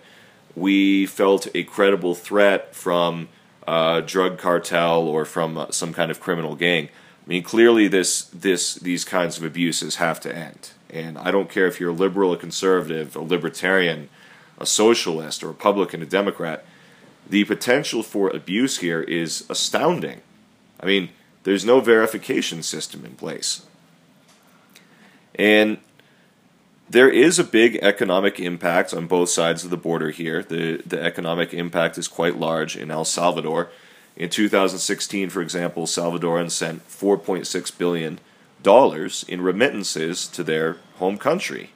we 0.55 1.07
felt 1.07 1.49
a 1.55 1.63
credible 1.65 2.15
threat 2.15 2.75
from 2.75 3.29
a 3.67 4.03
drug 4.05 4.39
cartel 4.39 5.03
or 5.03 5.25
from 5.25 5.57
uh, 5.57 5.71
some 5.71 5.93
kind 5.93 6.11
of 6.11 6.21
criminal 6.21 6.57
gang. 6.57 6.87
I 6.87 7.29
mean, 7.29 7.43
clearly, 7.43 7.89
this 7.89 8.23
this 8.23 8.75
these 8.75 9.05
kinds 9.05 9.37
of 9.37 9.45
abuses 9.45 9.97
have 9.97 10.21
to 10.21 10.35
end. 10.35 10.71
And 10.91 11.19
I 11.19 11.31
don't 11.31 11.51
care 11.51 11.67
if 11.67 11.79
you're 11.79 11.91
a 11.91 11.95
liberal, 11.95 12.33
a 12.33 12.39
conservative, 12.39 13.15
a 13.15 13.21
libertarian, 13.21 14.09
a 14.59 14.65
socialist, 14.65 15.43
a 15.43 15.47
Republican, 15.47 16.03
a 16.03 16.07
Democrat 16.07 16.65
the 17.29 17.45
potential 17.45 18.03
for 18.03 18.29
abuse 18.31 18.79
here 18.79 19.03
is 19.03 19.45
astounding. 19.49 20.21
I 20.81 20.87
mean, 20.87 21.11
there's 21.45 21.65
no 21.65 21.81
verification 21.81 22.63
system 22.63 23.05
in 23.05 23.15
place. 23.15 23.67
And 25.35 25.79
there 26.91 27.11
is 27.11 27.39
a 27.39 27.45
big 27.45 27.77
economic 27.83 28.41
impact 28.41 28.95
on 28.95 29.07
both 29.07 29.29
sides 29.29 29.63
of 29.63 29.71
the 29.71 29.77
border 29.77 30.11
here. 30.11 30.43
The, 30.43 30.83
the 30.87 31.01
economic 31.01 31.53
impact 31.53 31.99
is 31.99 32.09
quite 32.09 32.39
large 32.39 32.77
in 32.77 32.91
El 32.91 33.05
Salvador. 33.05 33.71
In 34.17 34.31
2016, 34.31 35.31
for 35.31 35.43
example, 35.43 35.87
Salvadorans 35.87 36.51
sent 36.53 36.89
$4.6 36.89 37.79
billion 37.79 38.19
in 39.29 39.41
remittances 39.43 40.27
to 40.29 40.43
their 40.43 40.79
home 40.97 41.19
country. 41.19 41.71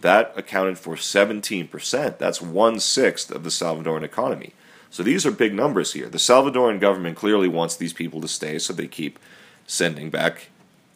That 0.00 0.32
accounted 0.36 0.78
for 0.78 0.96
17%. 0.96 2.18
That's 2.18 2.42
one 2.42 2.80
sixth 2.80 3.30
of 3.30 3.44
the 3.44 3.50
Salvadoran 3.50 4.02
economy. 4.02 4.52
So 4.94 5.02
these 5.02 5.26
are 5.26 5.32
big 5.32 5.54
numbers 5.54 5.92
here. 5.92 6.08
The 6.08 6.18
Salvadoran 6.18 6.78
government 6.78 7.16
clearly 7.16 7.48
wants 7.48 7.74
these 7.74 7.92
people 7.92 8.20
to 8.20 8.28
stay, 8.28 8.60
so 8.60 8.72
they 8.72 8.86
keep 8.86 9.18
sending 9.66 10.08
back 10.08 10.50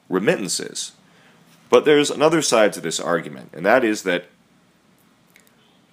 remittances. 0.08 0.92
But 1.68 1.84
there's 1.84 2.08
another 2.08 2.40
side 2.40 2.72
to 2.74 2.80
this 2.80 3.00
argument, 3.00 3.50
and 3.52 3.66
that 3.66 3.82
is 3.82 4.04
that 4.04 4.26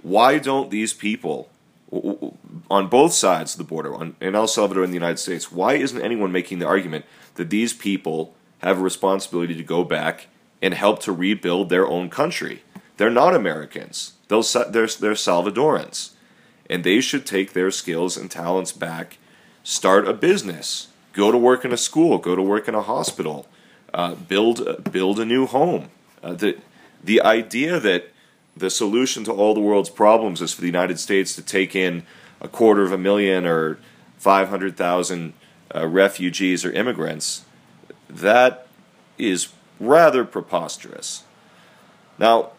why 0.03 0.37
don't 0.37 0.69
these 0.69 0.93
people 0.93 1.49
on 2.69 2.89
both 2.89 3.13
sides 3.13 3.55
of 3.55 3.57
the 3.57 3.63
border, 3.63 3.95
in 4.21 4.35
El 4.35 4.45
Salvador 4.45 4.83
and 4.83 4.93
the 4.93 5.01
United 5.01 5.17
States, 5.17 5.51
why 5.51 5.73
isn't 5.73 5.99
anyone 5.99 6.31
making 6.31 6.59
the 6.59 6.67
argument 6.67 7.05
that 7.37 7.49
these 7.49 7.73
people 7.73 8.35
have 8.59 8.77
a 8.77 8.83
responsibility 8.83 9.55
to 9.55 9.63
go 9.63 9.83
back 9.83 10.27
and 10.61 10.75
help 10.75 10.99
to 10.99 11.11
rebuild 11.11 11.69
their 11.69 11.87
own 11.87 12.11
country? 12.11 12.61
They're 12.97 13.09
not 13.09 13.33
Americans. 13.33 14.13
They'll, 14.27 14.43
they're, 14.43 14.85
they're 14.85 15.13
Salvadorans 15.13 16.11
and 16.69 16.83
they 16.83 17.01
should 17.01 17.25
take 17.25 17.53
their 17.53 17.71
skills 17.71 18.17
and 18.17 18.29
talents 18.29 18.71
back, 18.71 19.17
start 19.63 20.07
a 20.07 20.13
business, 20.13 20.87
go 21.13 21.31
to 21.31 21.37
work 21.37 21.65
in 21.65 21.71
a 21.71 21.77
school, 21.77 22.17
go 22.17 22.35
to 22.35 22.41
work 22.41 22.67
in 22.67 22.75
a 22.75 22.81
hospital, 22.81 23.47
uh, 23.93 24.15
build 24.15 24.91
build 24.91 25.19
a 25.19 25.25
new 25.25 25.45
home. 25.45 25.89
Uh, 26.23 26.33
the 26.33 26.57
the 27.03 27.21
idea 27.21 27.79
that 27.79 28.11
the 28.57 28.69
solution 28.69 29.23
to 29.23 29.31
all 29.31 29.53
the 29.53 29.59
world's 29.59 29.89
problems 29.89 30.41
is 30.41 30.53
for 30.53 30.61
the 30.61 30.67
United 30.67 30.99
States 30.99 31.35
to 31.35 31.41
take 31.41 31.75
in 31.75 32.03
a 32.41 32.47
quarter 32.47 32.83
of 32.83 32.91
a 32.91 32.97
million 32.97 33.45
or 33.45 33.77
five 34.17 34.49
hundred 34.49 34.75
thousand 34.75 35.33
uh, 35.73 35.87
refugees 35.87 36.65
or 36.65 36.71
immigrants, 36.71 37.45
that 38.09 38.67
is 39.17 39.49
rather 39.79 40.25
preposterous. 40.25 41.23
Now, 42.17 42.51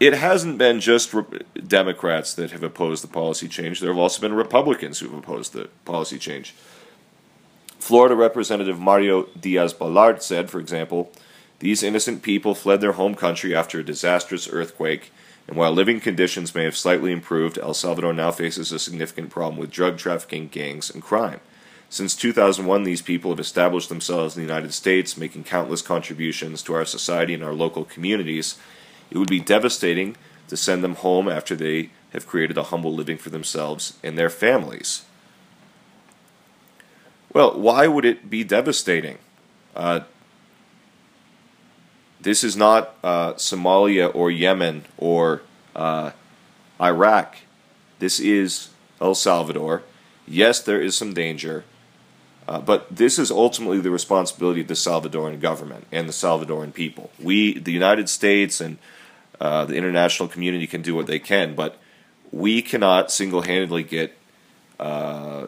it 0.00 0.14
hasn't 0.14 0.56
been 0.56 0.80
just 0.80 1.12
re- 1.12 1.24
Democrats 1.66 2.32
that 2.34 2.50
have 2.52 2.62
opposed 2.62 3.04
the 3.04 3.08
policy 3.08 3.46
change. 3.46 3.78
There 3.78 3.90
have 3.90 3.98
also 3.98 4.22
been 4.22 4.32
Republicans 4.32 4.98
who 4.98 5.08
have 5.08 5.18
opposed 5.18 5.52
the 5.52 5.68
policy 5.84 6.18
change. 6.18 6.54
Florida 7.78 8.14
Representative 8.14 8.80
Mario 8.80 9.24
Diaz 9.38 9.74
Balart 9.74 10.22
said, 10.22 10.50
for 10.50 10.58
example, 10.58 11.12
these 11.58 11.82
innocent 11.82 12.22
people 12.22 12.54
fled 12.54 12.80
their 12.80 12.92
home 12.92 13.14
country 13.14 13.54
after 13.54 13.78
a 13.78 13.84
disastrous 13.84 14.48
earthquake, 14.48 15.12
and 15.46 15.56
while 15.56 15.72
living 15.72 16.00
conditions 16.00 16.54
may 16.54 16.64
have 16.64 16.76
slightly 16.76 17.12
improved, 17.12 17.58
El 17.58 17.74
Salvador 17.74 18.14
now 18.14 18.30
faces 18.30 18.72
a 18.72 18.78
significant 18.78 19.28
problem 19.28 19.58
with 19.58 19.70
drug 19.70 19.98
trafficking, 19.98 20.48
gangs, 20.48 20.90
and 20.90 21.02
crime. 21.02 21.40
Since 21.90 22.16
2001, 22.16 22.84
these 22.84 23.02
people 23.02 23.32
have 23.32 23.40
established 23.40 23.88
themselves 23.88 24.36
in 24.36 24.42
the 24.42 24.48
United 24.48 24.72
States, 24.72 25.16
making 25.16 25.44
countless 25.44 25.82
contributions 25.82 26.62
to 26.62 26.74
our 26.74 26.84
society 26.84 27.34
and 27.34 27.42
our 27.42 27.52
local 27.52 27.84
communities 27.84 28.56
it 29.10 29.18
would 29.18 29.28
be 29.28 29.40
devastating 29.40 30.16
to 30.48 30.56
send 30.56 30.82
them 30.82 30.96
home 30.96 31.28
after 31.28 31.54
they 31.54 31.90
have 32.12 32.26
created 32.26 32.58
a 32.58 32.64
humble 32.64 32.94
living 32.94 33.16
for 33.16 33.30
themselves 33.30 33.98
and 34.02 34.18
their 34.18 34.30
families. 34.30 35.04
Well, 37.32 37.58
why 37.58 37.86
would 37.86 38.04
it 38.04 38.28
be 38.28 38.42
devastating? 38.42 39.18
Uh, 39.74 40.00
this 42.20 42.42
is 42.42 42.56
not 42.56 42.96
uh, 43.04 43.34
Somalia 43.34 44.14
or 44.14 44.30
Yemen 44.30 44.84
or 44.98 45.42
uh, 45.76 46.10
Iraq. 46.80 47.36
This 48.00 48.18
is 48.18 48.70
El 49.00 49.14
Salvador. 49.14 49.82
Yes, 50.26 50.60
there 50.60 50.80
is 50.80 50.96
some 50.96 51.14
danger, 51.14 51.64
uh, 52.48 52.60
but 52.60 52.94
this 52.94 53.18
is 53.18 53.30
ultimately 53.30 53.78
the 53.78 53.90
responsibility 53.90 54.60
of 54.60 54.68
the 54.68 54.74
Salvadoran 54.74 55.40
government 55.40 55.86
and 55.92 56.08
the 56.08 56.12
Salvadoran 56.12 56.74
people. 56.74 57.10
We, 57.20 57.58
the 57.58 57.72
United 57.72 58.08
States, 58.08 58.60
and 58.60 58.78
uh, 59.40 59.64
the 59.64 59.74
international 59.74 60.28
community 60.28 60.66
can 60.66 60.82
do 60.82 60.94
what 60.94 61.06
they 61.06 61.18
can, 61.18 61.54
but 61.54 61.78
we 62.30 62.62
cannot 62.62 63.10
single 63.10 63.42
handedly 63.42 63.82
get 63.82 64.16
uh, 64.78 65.46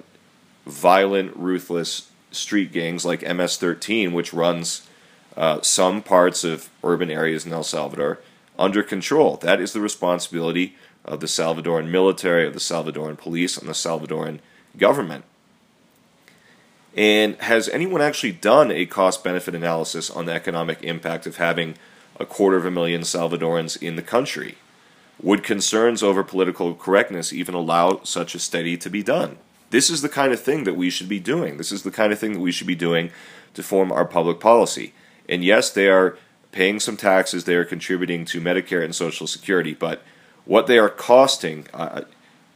violent, 0.67 1.37
ruthless 1.37 2.11
street 2.31 2.73
gangs 2.73 3.05
like 3.05 3.23
MS 3.23 3.59
13, 3.59 4.13
which 4.13 4.33
runs 4.33 4.89
uh, 5.37 5.61
some 5.61 6.03
parts 6.03 6.45
of 6.45 6.71
urban 6.83 7.11
areas 7.11 7.47
in 7.47 7.53
El 7.53 7.63
Salvador, 7.63 8.21
under 8.59 8.83
control. 8.83 9.37
That 9.37 9.61
is 9.61 9.73
the 9.73 9.81
responsibility 9.81 10.77
of 11.05 11.21
the 11.21 11.27
Salvadoran 11.27 11.89
military, 11.89 12.47
of 12.47 12.53
the 12.53 12.61
Salvadoran 12.61 13.19
police, 13.19 13.57
and 13.57 13.69
the 13.69 13.73
Salvadoran 13.73 14.39
government. 14.77 15.25
And 16.95 17.37
has 17.37 17.69
anyone 17.69 18.03
actually 18.03 18.33
done 18.33 18.71
a 18.71 18.87
cost 18.87 19.25
benefit 19.25 19.55
analysis 19.55 20.11
on 20.11 20.27
the 20.27 20.33
economic 20.33 20.83
impact 20.83 21.27
of 21.27 21.37
having 21.37 21.77
a 22.19 22.27
quarter 22.27 22.57
of 22.57 22.67
a 22.67 22.71
million 22.71 23.03
Salvadorans 23.03 23.81
in 23.81 23.97
the 23.97 24.03
country. 24.03 24.57
Would 25.23 25.43
concerns 25.45 26.03
over 26.03 26.25
political 26.25 26.75
correctness 26.75 27.33
even 27.33 27.55
allow 27.55 28.01
such 28.03 28.35
a 28.35 28.39
study 28.39 28.77
to 28.79 28.91
be 28.91 29.03
done? 29.03 29.39
This 29.71 29.89
is 29.89 30.03
the 30.03 30.09
kind 30.09 30.33
of 30.33 30.41
thing 30.41 30.65
that 30.65 30.77
we 30.77 30.91
should 30.91 31.09
be 31.09 31.21
doing. 31.21 31.57
This 31.57 31.73
is 31.73 31.83
the 31.83 31.91
kind 31.91 32.13
of 32.13 32.19
thing 32.19 32.35
that 32.35 32.41
we 32.41 32.53
should 32.53 32.67
be 32.67 32.75
doing 32.75 33.11
to 33.55 33.63
form 33.63 33.93
our 33.93 34.05
public 34.05 34.41
policy. 34.41 34.93
And 35.29 35.45
yes, 35.45 35.71
they 35.71 35.89
are 35.89 36.19
paying 36.51 36.81
some 36.81 36.97
taxes, 36.97 37.45
they 37.45 37.55
are 37.55 37.65
contributing 37.65 38.25
to 38.27 38.41
Medicare 38.41 38.85
and 38.85 38.95
Social 38.95 39.27
Security, 39.27 39.73
but 39.73 40.03
what 40.45 40.67
they 40.67 40.79
are 40.79 40.91
costing, 40.91 41.67
uh, 41.73 42.03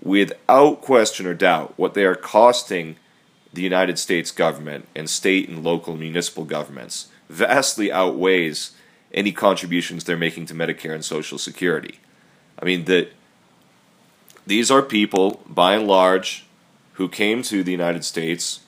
without 0.02 0.82
question 0.82 1.26
or 1.26 1.34
doubt, 1.34 1.72
what 1.76 1.94
they 1.94 2.04
are 2.04 2.14
costing 2.14 2.96
the 3.52 3.62
United 3.62 3.98
States 3.98 4.30
government 4.30 4.86
and 4.94 5.08
state 5.08 5.48
and 5.48 5.64
local 5.64 5.96
municipal 5.96 6.44
governments 6.44 7.08
vastly 7.28 7.90
outweighs 7.90 8.72
any 9.12 9.32
contributions 9.32 10.04
they're 10.04 10.16
making 10.16 10.46
to 10.46 10.54
Medicare 10.54 10.94
and 10.94 11.04
Social 11.04 11.38
Security. 11.38 11.98
I 12.58 12.64
mean, 12.64 12.84
the, 12.84 13.08
these 14.46 14.70
are 14.70 14.82
people, 14.82 15.42
by 15.46 15.74
and 15.74 15.86
large, 15.86 16.46
who 16.94 17.08
came 17.08 17.42
to 17.42 17.62
the 17.62 17.72
United 17.72 18.04
States 18.04 18.60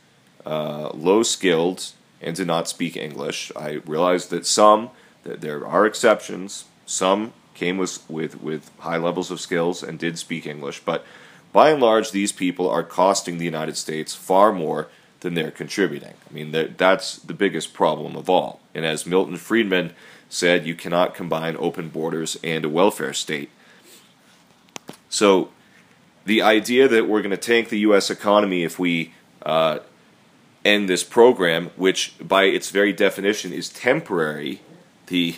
uh, 0.45 0.90
low 0.95 1.23
skilled 1.23 1.92
and 2.21 2.37
did 2.37 2.47
not 2.47 2.68
speak 2.68 2.97
English. 2.97 3.52
I 3.57 3.80
realize 3.87 4.26
that 4.28 4.47
some, 4.47 4.90
that 5.25 5.40
there 5.40 5.66
are 5.66 5.87
exceptions, 5.87 6.64
some 6.87 7.33
came 7.54 7.78
with, 7.78 8.09
with, 8.09 8.40
with 8.42 8.71
high 8.78 8.97
levels 8.97 9.30
of 9.30 9.40
skills 9.40 9.83
and 9.83 9.99
did 9.99 10.18
speak 10.18 10.47
English, 10.47 10.80
but 10.85 11.04
by 11.52 11.71
and 11.71 11.80
large, 11.80 12.11
these 12.11 12.33
people 12.33 12.68
are 12.68 12.83
costing 12.83 13.38
the 13.38 13.45
United 13.45 13.76
States 13.76 14.14
far 14.14 14.52
more 14.52 14.88
than 15.21 15.35
they're 15.35 15.50
contributing. 15.50 16.14
I 16.28 16.33
mean, 16.33 16.52
that, 16.52 16.78
that's 16.78 17.16
the 17.16 17.35
biggest 17.35 17.73
problem 17.73 18.16
of 18.16 18.28
all. 18.30 18.61
And 18.75 18.85
as 18.85 19.07
Milton 19.07 19.37
Friedman 19.37 19.92
said, 20.28 20.66
you 20.66 20.75
cannot 20.75 21.14
combine 21.14 21.56
open 21.58 21.88
borders 21.88 22.37
and 22.42 22.64
a 22.64 22.68
welfare 22.68 23.12
state. 23.12 23.50
So, 25.08 25.50
the 26.25 26.42
idea 26.42 26.88
that 26.88 27.08
we're 27.08 27.23
going 27.23 27.30
to 27.30 27.37
tank 27.38 27.70
the 27.70 27.78
U.S. 27.80 28.11
economy 28.11 28.62
if 28.62 28.78
we 28.78 29.14
uh, 29.42 29.78
end 30.64 30.88
this 30.88 31.02
program, 31.02 31.70
which 31.76 32.14
by 32.20 32.44
its 32.44 32.70
very 32.70 32.92
definition 32.92 33.52
is 33.52 33.70
temporary, 33.70 34.61
the 35.06 35.37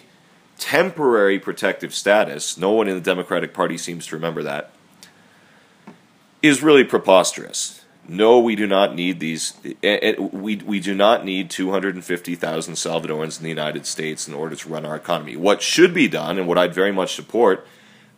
temporary 0.59 1.39
protective 1.39 1.95
status, 1.95 2.59
no 2.59 2.73
one 2.73 2.89
in 2.89 2.95
the 2.95 3.01
Democratic 3.01 3.55
Party 3.55 3.79
seems 3.79 4.07
to 4.09 4.17
remember 4.17 4.43
that, 4.43 4.73
is 6.43 6.63
really 6.63 6.85
preposterous. 6.85 7.80
No, 8.09 8.41
we 8.41 8.57
do 8.57 8.67
not 8.67 8.95
need 8.95 9.21
these. 9.21 9.55
We, 9.83 10.57
we 10.57 10.81
do 10.81 10.95
not 10.95 11.25
need 11.25 11.51
250,000 11.51 12.75
Salvadorans 12.75 13.39
in 13.39 13.45
the 13.45 13.49
United 13.49 13.87
States 13.87 14.27
in 14.27 14.35
order 14.35 14.57
to 14.57 14.69
run 14.69 14.85
our 14.85 14.97
economy. 14.97 15.37
What 15.37 15.63
should 15.63 15.95
be 15.95 16.09
done, 16.09 16.39
and 16.39 16.49
what 16.49 16.59
I'd 16.59 16.75
very 16.75 16.93
much 16.93 17.15
support, 17.15 17.67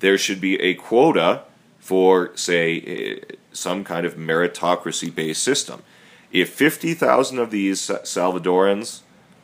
there 0.01 0.17
should 0.17 0.41
be 0.41 0.61
a 0.61 0.75
quota 0.75 1.43
for, 1.79 2.35
say, 2.37 2.81
eh, 2.81 3.35
some 3.53 3.85
kind 3.85 4.07
of 4.07 4.15
meritocracy 4.15 5.15
based 5.15 5.43
system. 5.43 5.83
If 6.31 6.51
50,000 6.51 7.39
of 7.39 7.51
these 7.51 7.81
Salvadorans 7.81 9.01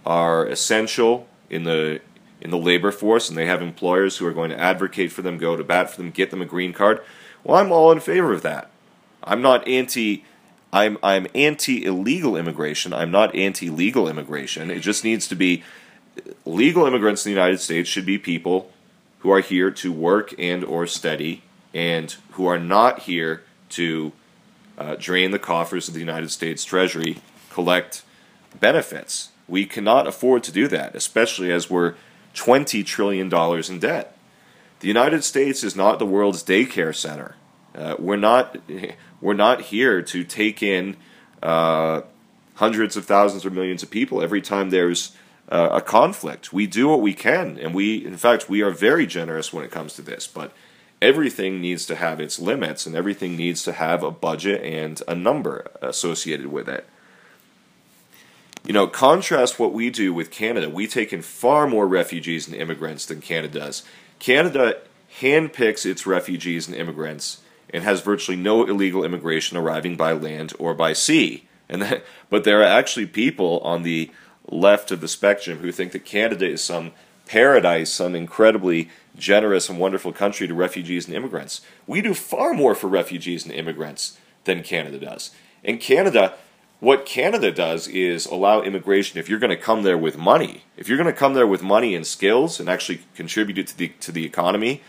are 0.07 0.47
essential 0.47 1.29
in 1.51 1.65
the 1.65 2.01
in 2.41 2.51
the 2.51 2.59
labor 2.59 2.93
force 2.93 3.29
and 3.29 3.37
they 3.37 3.47
have 3.47 3.61
employers 3.61 4.17
who 4.19 4.27
are 4.27 4.33
going 4.33 4.51
to 4.51 4.59
advocate 4.59 5.11
for 5.11 5.23
them, 5.23 5.39
go 5.39 5.57
to 5.57 5.65
bat 5.65 5.91
for 5.91 5.97
them, 5.97 6.11
get 6.13 6.31
them 6.31 6.41
a 6.41 6.47
green 6.47 6.73
card, 6.73 7.03
well, 7.43 7.57
I'm 7.57 7.73
all 7.73 7.91
in 7.91 8.01
favor 8.01 8.33
of 8.33 8.43
that. 8.43 8.71
I'm 9.23 9.43
not 9.43 9.67
anti 9.67 10.25
I'm 10.73 10.99
I'm 11.03 11.27
anti 11.35 11.85
illegal 11.85 12.37
immigration. 12.37 12.93
I'm 12.93 13.11
not 13.11 13.35
anti 13.35 13.71
legal 13.71 14.09
immigration. 14.09 14.71
It 14.71 14.81
just 14.81 15.05
needs 15.05 15.29
to 15.29 15.35
be 15.35 15.63
legal 16.45 16.87
immigrants 16.87 17.25
in 17.25 17.33
the 17.33 17.39
United 17.39 17.61
States 17.61 17.89
should 17.89 18.07
be 18.07 18.19
people 18.19 18.71
who 19.21 19.31
are 19.31 19.41
here 19.41 19.71
to 19.71 19.93
work 19.93 20.35
and 20.39 20.65
or 20.65 20.87
study 20.87 21.43
and 21.75 22.17
who 22.33 22.47
are 22.47 22.59
not 22.59 23.01
here 23.01 23.43
to 23.71 24.13
uh, 24.77 24.97
drain 24.99 25.31
the 25.31 25.39
coffers 25.39 25.89
of 25.89 25.95
the 25.95 26.01
United 26.01 26.31
States 26.31 26.65
Treasury, 26.65 27.19
collect 27.51 28.03
benefits. 28.59 29.31
We 29.47 29.65
cannot 29.65 30.07
afford 30.07 30.45
to 30.45 30.53
do 30.53 30.69
that, 30.69 30.95
especially 30.95 31.51
as 31.51 31.69
we're 31.69 31.95
$20 32.35 32.85
trillion 32.85 33.33
in 33.71 33.79
debt. 33.81 34.17
The 34.81 34.89
United 34.89 35.25
States 35.25 35.65
is 35.65 35.75
not 35.75 35.99
the 35.99 36.07
world's 36.07 36.45
daycare 36.45 36.95
center. 36.95 37.35
Uh, 37.75 37.97
we're 37.99 38.17
not 38.17 38.57
we're 39.21 39.35
not 39.35 39.63
here 39.63 40.03
to 40.03 40.25
take 40.25 40.63
in 40.63 40.97
uh, 41.43 42.03
hundreds 42.55 42.97
of 42.97 43.05
thousands 43.05 43.45
or 43.45 43.51
millions 43.51 43.83
of 43.83 43.91
people 43.91 44.23
every 44.23 44.41
time 44.41 44.71
there's 44.71 45.13
uh, 45.49 45.71
a 45.73 45.81
conflict. 45.81 46.53
We 46.53 46.67
do 46.67 46.89
what 46.89 47.01
we 47.01 47.15
can, 47.15 47.59
and 47.59 47.75
we 47.75 48.05
in 48.05 48.17
fact 48.17 48.49
we 48.49 48.63
are 48.63 48.71
very 48.71 49.07
generous 49.07 49.53
when 49.53 49.65
it 49.65 49.71
comes 49.71 49.95
to 49.95 50.03
this. 50.03 50.27
But 50.27 50.53
everything 51.01 51.61
needs 51.61 51.87
to 51.87 51.95
have 51.95 52.21
its 52.21 52.39
limits, 52.39 52.87
and 52.87 52.95
everything 52.95 53.37
needs 53.37 53.63
to 53.65 53.73
have 53.73 54.03
a 54.03 54.11
budget 54.11 54.63
and 54.63 55.01
a 55.09 55.15
number 55.15 55.67
associated 55.81 56.47
with 56.47 56.69
it. 56.69 56.87
You 58.67 58.75
know, 58.75 58.87
contrast 58.87 59.59
what 59.59 59.73
we 59.73 59.89
do 59.89 60.13
with 60.13 60.31
Canada. 60.31 60.69
We 60.69 60.87
take 60.87 61.13
in 61.13 61.23
far 61.23 61.67
more 61.67 61.87
refugees 61.87 62.47
and 62.47 62.57
immigrants 62.57 63.07
than 63.07 63.21
Canada 63.21 63.61
does. 63.61 63.83
Canada 64.19 64.79
handpicks 65.21 65.87
its 65.87 66.07
refugees 66.07 66.67
and 66.67 66.77
immigrants 66.77 67.41
and 67.71 67.85
has 67.85 68.01
virtually 68.01 68.37
no 68.37 68.65
illegal 68.67 69.05
immigration 69.05 69.57
arriving 69.57 69.97
by 69.97 70.13
land 70.13 70.53
or 70.59 70.75
by 70.75 70.93
sea. 70.93 71.49
And 71.69 71.83
that, 71.83 72.05
but 72.31 72.45
there 72.45 72.61
are 72.61 72.65
actually 72.65 73.07
people 73.07 73.61
on 73.61 73.83
the 73.83 74.11
left 74.51 74.91
of 74.91 75.01
the 75.01 75.09
spectrum 75.09 75.59
who 75.59 75.71
think 75.73 75.93
that 75.93 76.05
Canada 76.05 76.47
is 76.47 76.63
some 76.63 76.93
paradise, 77.27 77.93
some 77.93 78.15
incredibly 78.15 78.89
generous 79.17 79.69
and 79.69 79.79
wonderful 79.79 80.13
country 80.13 80.49
to 80.49 80.55
refugees 80.55 81.07
and 81.07 81.15
immigrants. 81.15 81.61
We 81.87 82.01
do 82.01 82.15
far 82.15 82.55
more 82.55 82.75
for 82.75 82.87
refugees 82.87 83.45
and 83.45 83.53
immigrants 83.53 84.19
than 84.45 84.63
Canada 84.63 84.99
does. 84.99 85.31
In 85.63 85.79
Canada, 85.79 86.35
what 86.81 87.05
Canada 87.05 87.51
does 87.51 87.89
is 87.89 88.25
allow 88.27 88.63
immigration 88.63 89.19
if 89.19 89.29
you're 89.29 89.41
going 89.41 89.51
to 89.51 89.57
come 89.57 89.83
there 89.83 89.99
with 89.99 90.17
money. 90.17 90.65
If 90.77 90.89
you're 90.89 90.97
going 90.97 91.13
to 91.13 91.13
come 91.13 91.35
there 91.35 91.47
with 91.47 91.63
money 91.63 91.95
and 91.95 92.07
skills 92.07 92.61
and 92.61 92.69
actually 92.69 93.01
contribute 93.15 93.67
to 93.67 93.77
the 93.77 93.89
to 94.01 94.13
the 94.13 94.25
economy 94.25 94.83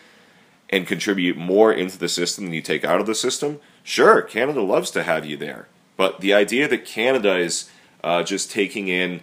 and 0.69 0.87
contribute 0.87 1.37
more 1.37 1.73
into 1.73 1.97
the 1.97 2.09
system 2.09 2.45
than 2.45 2.53
you 2.53 2.61
take 2.61 2.83
out 2.83 2.99
of 2.99 3.07
the 3.07 3.15
system, 3.15 3.59
sure, 3.83 4.21
Canada 4.21 4.61
loves 4.61 4.91
to 4.91 5.03
have 5.03 5.25
you 5.25 5.35
there. 5.35 5.67
But 5.97 6.21
the 6.21 6.33
idea 6.33 6.67
that 6.67 6.85
Canada 6.85 7.37
is 7.37 7.69
uh, 8.03 8.23
just 8.23 8.51
taking 8.51 8.87
in 8.87 9.21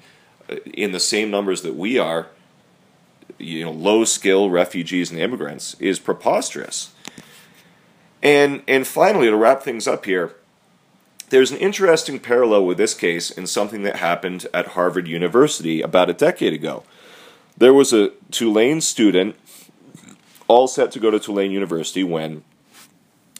uh, 0.51 0.57
in 0.75 0.93
the 0.93 1.01
same 1.01 1.31
numbers 1.31 1.63
that 1.63 1.75
we 1.75 1.99
are, 1.99 2.29
you 3.39 3.65
know, 3.65 3.73
low 3.73 4.05
skill 4.05 4.51
refugees 4.51 5.11
and 5.11 5.21
immigrants 5.21 5.75
is 5.81 5.99
preposterous. 5.99 6.93
And 8.23 8.63
and 8.67 8.87
finally, 8.87 9.27
to 9.29 9.37
wrap 9.37 9.63
things 9.63 9.87
up 9.87 10.05
here 10.05 10.35
there's 11.29 11.51
an 11.51 11.59
interesting 11.59 12.19
parallel 12.21 12.65
with 12.67 12.79
this 12.79 12.95
case 12.95 13.31
in 13.31 13.47
something 13.47 13.83
that 13.83 13.97
happened 13.97 14.47
at 14.55 14.69
Harvard 14.69 15.09
University 15.09 15.83
about 15.83 16.11
a 16.11 16.15
decade 16.15 16.53
ago. 16.53 16.85
There 17.57 17.75
was 17.75 17.93
a 17.93 18.11
Tulane 18.31 18.81
student 18.81 19.37
all 20.49 20.69
set 20.69 20.91
to 20.93 21.01
go 21.01 21.11
to 21.11 21.19
Tulane 21.19 21.51
University 21.51 22.05
when 22.05 22.45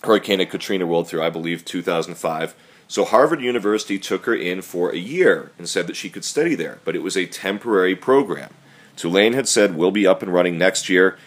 Hurricane 0.03 0.45
Katrina 0.47 0.87
rolled 0.87 1.09
through, 1.09 1.23
I 1.23 1.31
believe 1.31 1.65
2005. 1.65 2.55
So 2.89 3.05
Harvard 3.05 3.41
University 3.41 3.99
took 3.99 4.27
her 4.27 4.35
in 4.35 4.63
for 4.63 4.91
a 4.91 4.97
year 4.97 5.51
and 5.59 5.69
said 5.69 5.87
that 5.89 5.97
she 5.97 6.09
could 6.09 6.25
study 6.25 6.55
there, 6.55 6.79
but 6.85 6.95
it 6.95 7.03
was 7.03 7.17
a 7.17 7.27
temporary 7.27 7.97
program. 7.97 8.53
Tulane 8.95 9.33
had 9.33 9.49
said 9.49 9.77
we'll 9.77 9.91
be 9.91 10.07
up 10.07 10.23
and 10.23 10.33
running 10.33 10.57
next 10.57 10.89
year, 10.89 11.19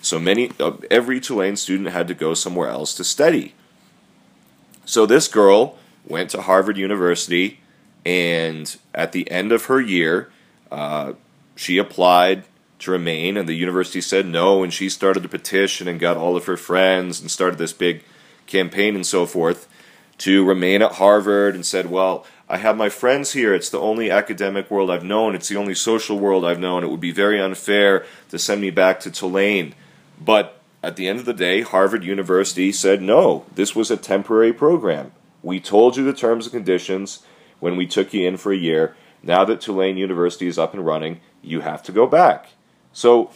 so 0.00 0.18
many 0.18 0.52
uh, 0.60 0.72
every 0.90 1.20
Tulane 1.20 1.56
student 1.56 1.90
had 1.90 2.08
to 2.08 2.14
go 2.14 2.34
somewhere 2.34 2.68
else 2.68 2.94
to 2.94 3.04
study. 3.04 3.54
So 4.84 5.06
this 5.06 5.28
girl 5.28 5.76
went 6.06 6.30
to 6.30 6.42
Harvard 6.42 6.76
University, 6.76 7.60
and 8.06 8.76
at 8.94 9.12
the 9.12 9.30
end 9.30 9.52
of 9.52 9.66
her 9.66 9.80
year, 9.80 10.30
uh, 10.70 11.14
she 11.56 11.78
applied 11.78 12.44
to 12.80 12.90
remain, 12.90 13.36
and 13.36 13.48
the 13.48 13.54
university 13.54 14.00
said 14.00 14.26
no, 14.26 14.62
and 14.62 14.72
she 14.72 14.88
started 14.88 15.24
a 15.24 15.28
petition 15.28 15.88
and 15.88 15.98
got 15.98 16.16
all 16.16 16.36
of 16.36 16.46
her 16.46 16.56
friends 16.56 17.20
and 17.20 17.30
started 17.30 17.58
this 17.58 17.72
big 17.72 18.04
campaign 18.46 18.94
and 18.94 19.06
so 19.06 19.26
forth 19.26 19.68
to 20.18 20.44
remain 20.44 20.82
at 20.82 20.92
Harvard 20.92 21.54
and 21.54 21.64
said, 21.64 21.90
well, 21.90 22.26
I 22.48 22.56
have 22.56 22.76
my 22.76 22.88
friends 22.88 23.32
here. 23.32 23.54
It's 23.54 23.70
the 23.70 23.80
only 23.80 24.10
academic 24.10 24.70
world 24.70 24.90
I've 24.90 25.04
known. 25.04 25.34
It's 25.34 25.48
the 25.48 25.56
only 25.56 25.74
social 25.74 26.18
world 26.18 26.44
I've 26.44 26.58
known. 26.58 26.82
It 26.82 26.88
would 26.88 27.00
be 27.00 27.12
very 27.12 27.40
unfair 27.40 28.06
to 28.30 28.38
send 28.38 28.60
me 28.60 28.70
back 28.70 29.00
to 29.00 29.10
Tulane. 29.10 29.74
But 30.20 30.60
at 30.82 30.96
the 30.96 31.08
end 31.08 31.18
of 31.18 31.24
the 31.24 31.34
day, 31.34 31.60
Harvard 31.60 32.04
University 32.04 32.72
said 32.72 33.02
no, 33.02 33.44
this 33.54 33.76
was 33.76 33.90
a 33.90 33.96
temporary 33.96 34.52
program. 34.52 35.12
We 35.42 35.60
told 35.60 35.96
you 35.96 36.04
the 36.04 36.12
terms 36.12 36.46
and 36.46 36.52
conditions 36.52 37.22
when 37.60 37.76
we 37.76 37.86
took 37.86 38.12
you 38.14 38.26
in 38.26 38.36
for 38.36 38.52
a 38.52 38.56
year. 38.56 38.96
Now 39.22 39.44
that 39.44 39.60
Tulane 39.60 39.96
University 39.96 40.46
is 40.46 40.58
up 40.58 40.74
and 40.74 40.86
running, 40.86 41.20
you 41.42 41.60
have 41.60 41.82
to 41.84 41.92
go 41.92 42.06
back. 42.06 42.50
So 42.98 43.30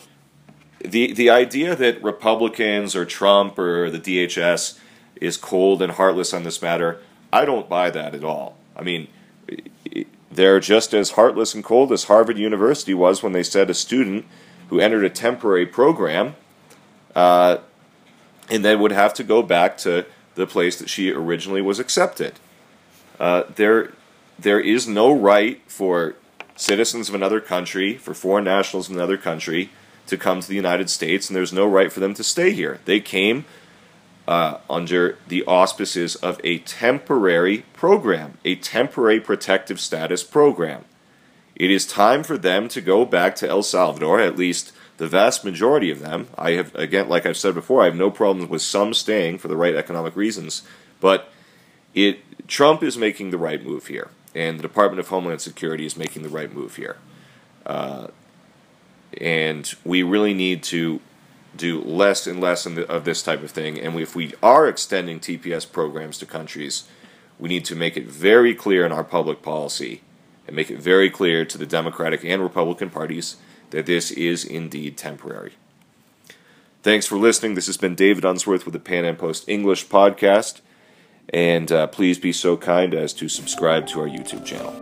the 0.80 1.12
the 1.12 1.30
idea 1.30 1.76
that 1.76 2.02
Republicans 2.02 2.96
or 2.96 3.04
Trump 3.04 3.60
or 3.60 3.90
the 3.92 4.00
DHS 4.00 4.76
is 5.20 5.36
cold 5.36 5.80
and 5.80 5.92
heartless 5.92 6.34
on 6.34 6.42
this 6.42 6.60
matter, 6.60 7.00
I 7.32 7.44
don't 7.44 7.68
buy 7.68 7.90
that 7.90 8.12
at 8.12 8.24
all. 8.24 8.56
I 8.74 8.82
mean, 8.82 9.06
they're 10.32 10.58
just 10.58 10.92
as 10.92 11.12
heartless 11.12 11.54
and 11.54 11.62
cold 11.62 11.92
as 11.92 12.04
Harvard 12.04 12.38
University 12.38 12.92
was 12.92 13.22
when 13.22 13.34
they 13.34 13.44
said 13.44 13.70
a 13.70 13.74
student 13.74 14.24
who 14.68 14.80
entered 14.80 15.04
a 15.04 15.10
temporary 15.10 15.66
program 15.66 16.34
uh, 17.14 17.58
and 18.50 18.64
then 18.64 18.80
would 18.80 18.90
have 18.90 19.14
to 19.14 19.22
go 19.22 19.44
back 19.44 19.78
to 19.78 20.06
the 20.34 20.48
place 20.48 20.76
that 20.80 20.90
she 20.90 21.12
originally 21.12 21.62
was 21.62 21.78
accepted. 21.78 22.32
Uh, 23.20 23.44
there, 23.54 23.92
there 24.36 24.58
is 24.58 24.88
no 24.88 25.12
right 25.12 25.60
for 25.68 26.16
citizens 26.56 27.08
of 27.08 27.14
another 27.14 27.40
country, 27.40 27.96
for 27.96 28.14
foreign 28.14 28.44
nationals 28.44 28.88
of 28.88 28.96
another 28.96 29.16
country, 29.16 29.70
to 30.06 30.16
come 30.16 30.40
to 30.40 30.48
the 30.48 30.54
United 30.54 30.90
States, 30.90 31.28
and 31.28 31.36
there's 31.36 31.52
no 31.52 31.66
right 31.66 31.92
for 31.92 32.00
them 32.00 32.14
to 32.14 32.24
stay 32.24 32.52
here. 32.52 32.80
They 32.84 33.00
came 33.00 33.44
uh, 34.26 34.58
under 34.68 35.18
the 35.28 35.44
auspices 35.44 36.16
of 36.16 36.40
a 36.44 36.58
temporary 36.58 37.64
program, 37.72 38.38
a 38.44 38.56
temporary 38.56 39.20
protective 39.20 39.80
status 39.80 40.22
program. 40.22 40.84
It 41.54 41.70
is 41.70 41.86
time 41.86 42.22
for 42.22 42.38
them 42.38 42.68
to 42.68 42.80
go 42.80 43.04
back 43.04 43.34
to 43.36 43.48
El 43.48 43.62
Salvador, 43.62 44.20
at 44.20 44.36
least 44.36 44.72
the 44.96 45.08
vast 45.08 45.44
majority 45.44 45.90
of 45.90 46.00
them. 46.00 46.28
I 46.36 46.52
have, 46.52 46.74
again, 46.74 47.08
like 47.08 47.26
I've 47.26 47.36
said 47.36 47.54
before, 47.54 47.82
I 47.82 47.86
have 47.86 47.96
no 47.96 48.10
problems 48.10 48.48
with 48.48 48.62
some 48.62 48.94
staying 48.94 49.38
for 49.38 49.48
the 49.48 49.56
right 49.56 49.74
economic 49.74 50.16
reasons, 50.16 50.62
but 51.00 51.32
it 51.94 52.20
Trump 52.48 52.82
is 52.82 52.96
making 52.96 53.30
the 53.30 53.38
right 53.38 53.64
move 53.64 53.86
here, 53.86 54.10
and 54.34 54.58
the 54.58 54.62
Department 54.62 55.00
of 55.00 55.08
Homeland 55.08 55.40
Security 55.40 55.86
is 55.86 55.96
making 55.96 56.22
the 56.22 56.28
right 56.28 56.52
move 56.52 56.76
here. 56.76 56.96
Uh, 57.66 58.08
and 59.20 59.74
we 59.84 60.02
really 60.02 60.34
need 60.34 60.62
to 60.64 61.00
do 61.56 61.80
less 61.82 62.26
and 62.26 62.40
less 62.40 62.64
of 62.64 63.04
this 63.04 63.22
type 63.22 63.42
of 63.42 63.50
thing. 63.50 63.78
And 63.78 63.98
if 64.00 64.16
we 64.16 64.32
are 64.42 64.66
extending 64.66 65.20
TPS 65.20 65.70
programs 65.70 66.18
to 66.18 66.26
countries, 66.26 66.88
we 67.38 67.48
need 67.48 67.64
to 67.66 67.76
make 67.76 67.96
it 67.96 68.06
very 68.06 68.54
clear 68.54 68.86
in 68.86 68.92
our 68.92 69.04
public 69.04 69.42
policy 69.42 70.00
and 70.46 70.56
make 70.56 70.70
it 70.70 70.78
very 70.78 71.10
clear 71.10 71.44
to 71.44 71.58
the 71.58 71.66
Democratic 71.66 72.24
and 72.24 72.42
Republican 72.42 72.88
parties 72.88 73.36
that 73.70 73.86
this 73.86 74.10
is 74.10 74.44
indeed 74.44 74.96
temporary. 74.96 75.52
Thanks 76.82 77.06
for 77.06 77.16
listening. 77.16 77.54
This 77.54 77.66
has 77.66 77.76
been 77.76 77.94
David 77.94 78.24
Unsworth 78.24 78.64
with 78.64 78.72
the 78.72 78.80
PanAm 78.80 79.18
Post 79.18 79.48
English 79.48 79.88
podcast. 79.88 80.60
And 81.28 81.70
uh, 81.70 81.86
please 81.86 82.18
be 82.18 82.32
so 82.32 82.56
kind 82.56 82.94
as 82.94 83.12
to 83.14 83.28
subscribe 83.28 83.86
to 83.88 84.00
our 84.00 84.08
YouTube 84.08 84.44
channel. 84.44 84.81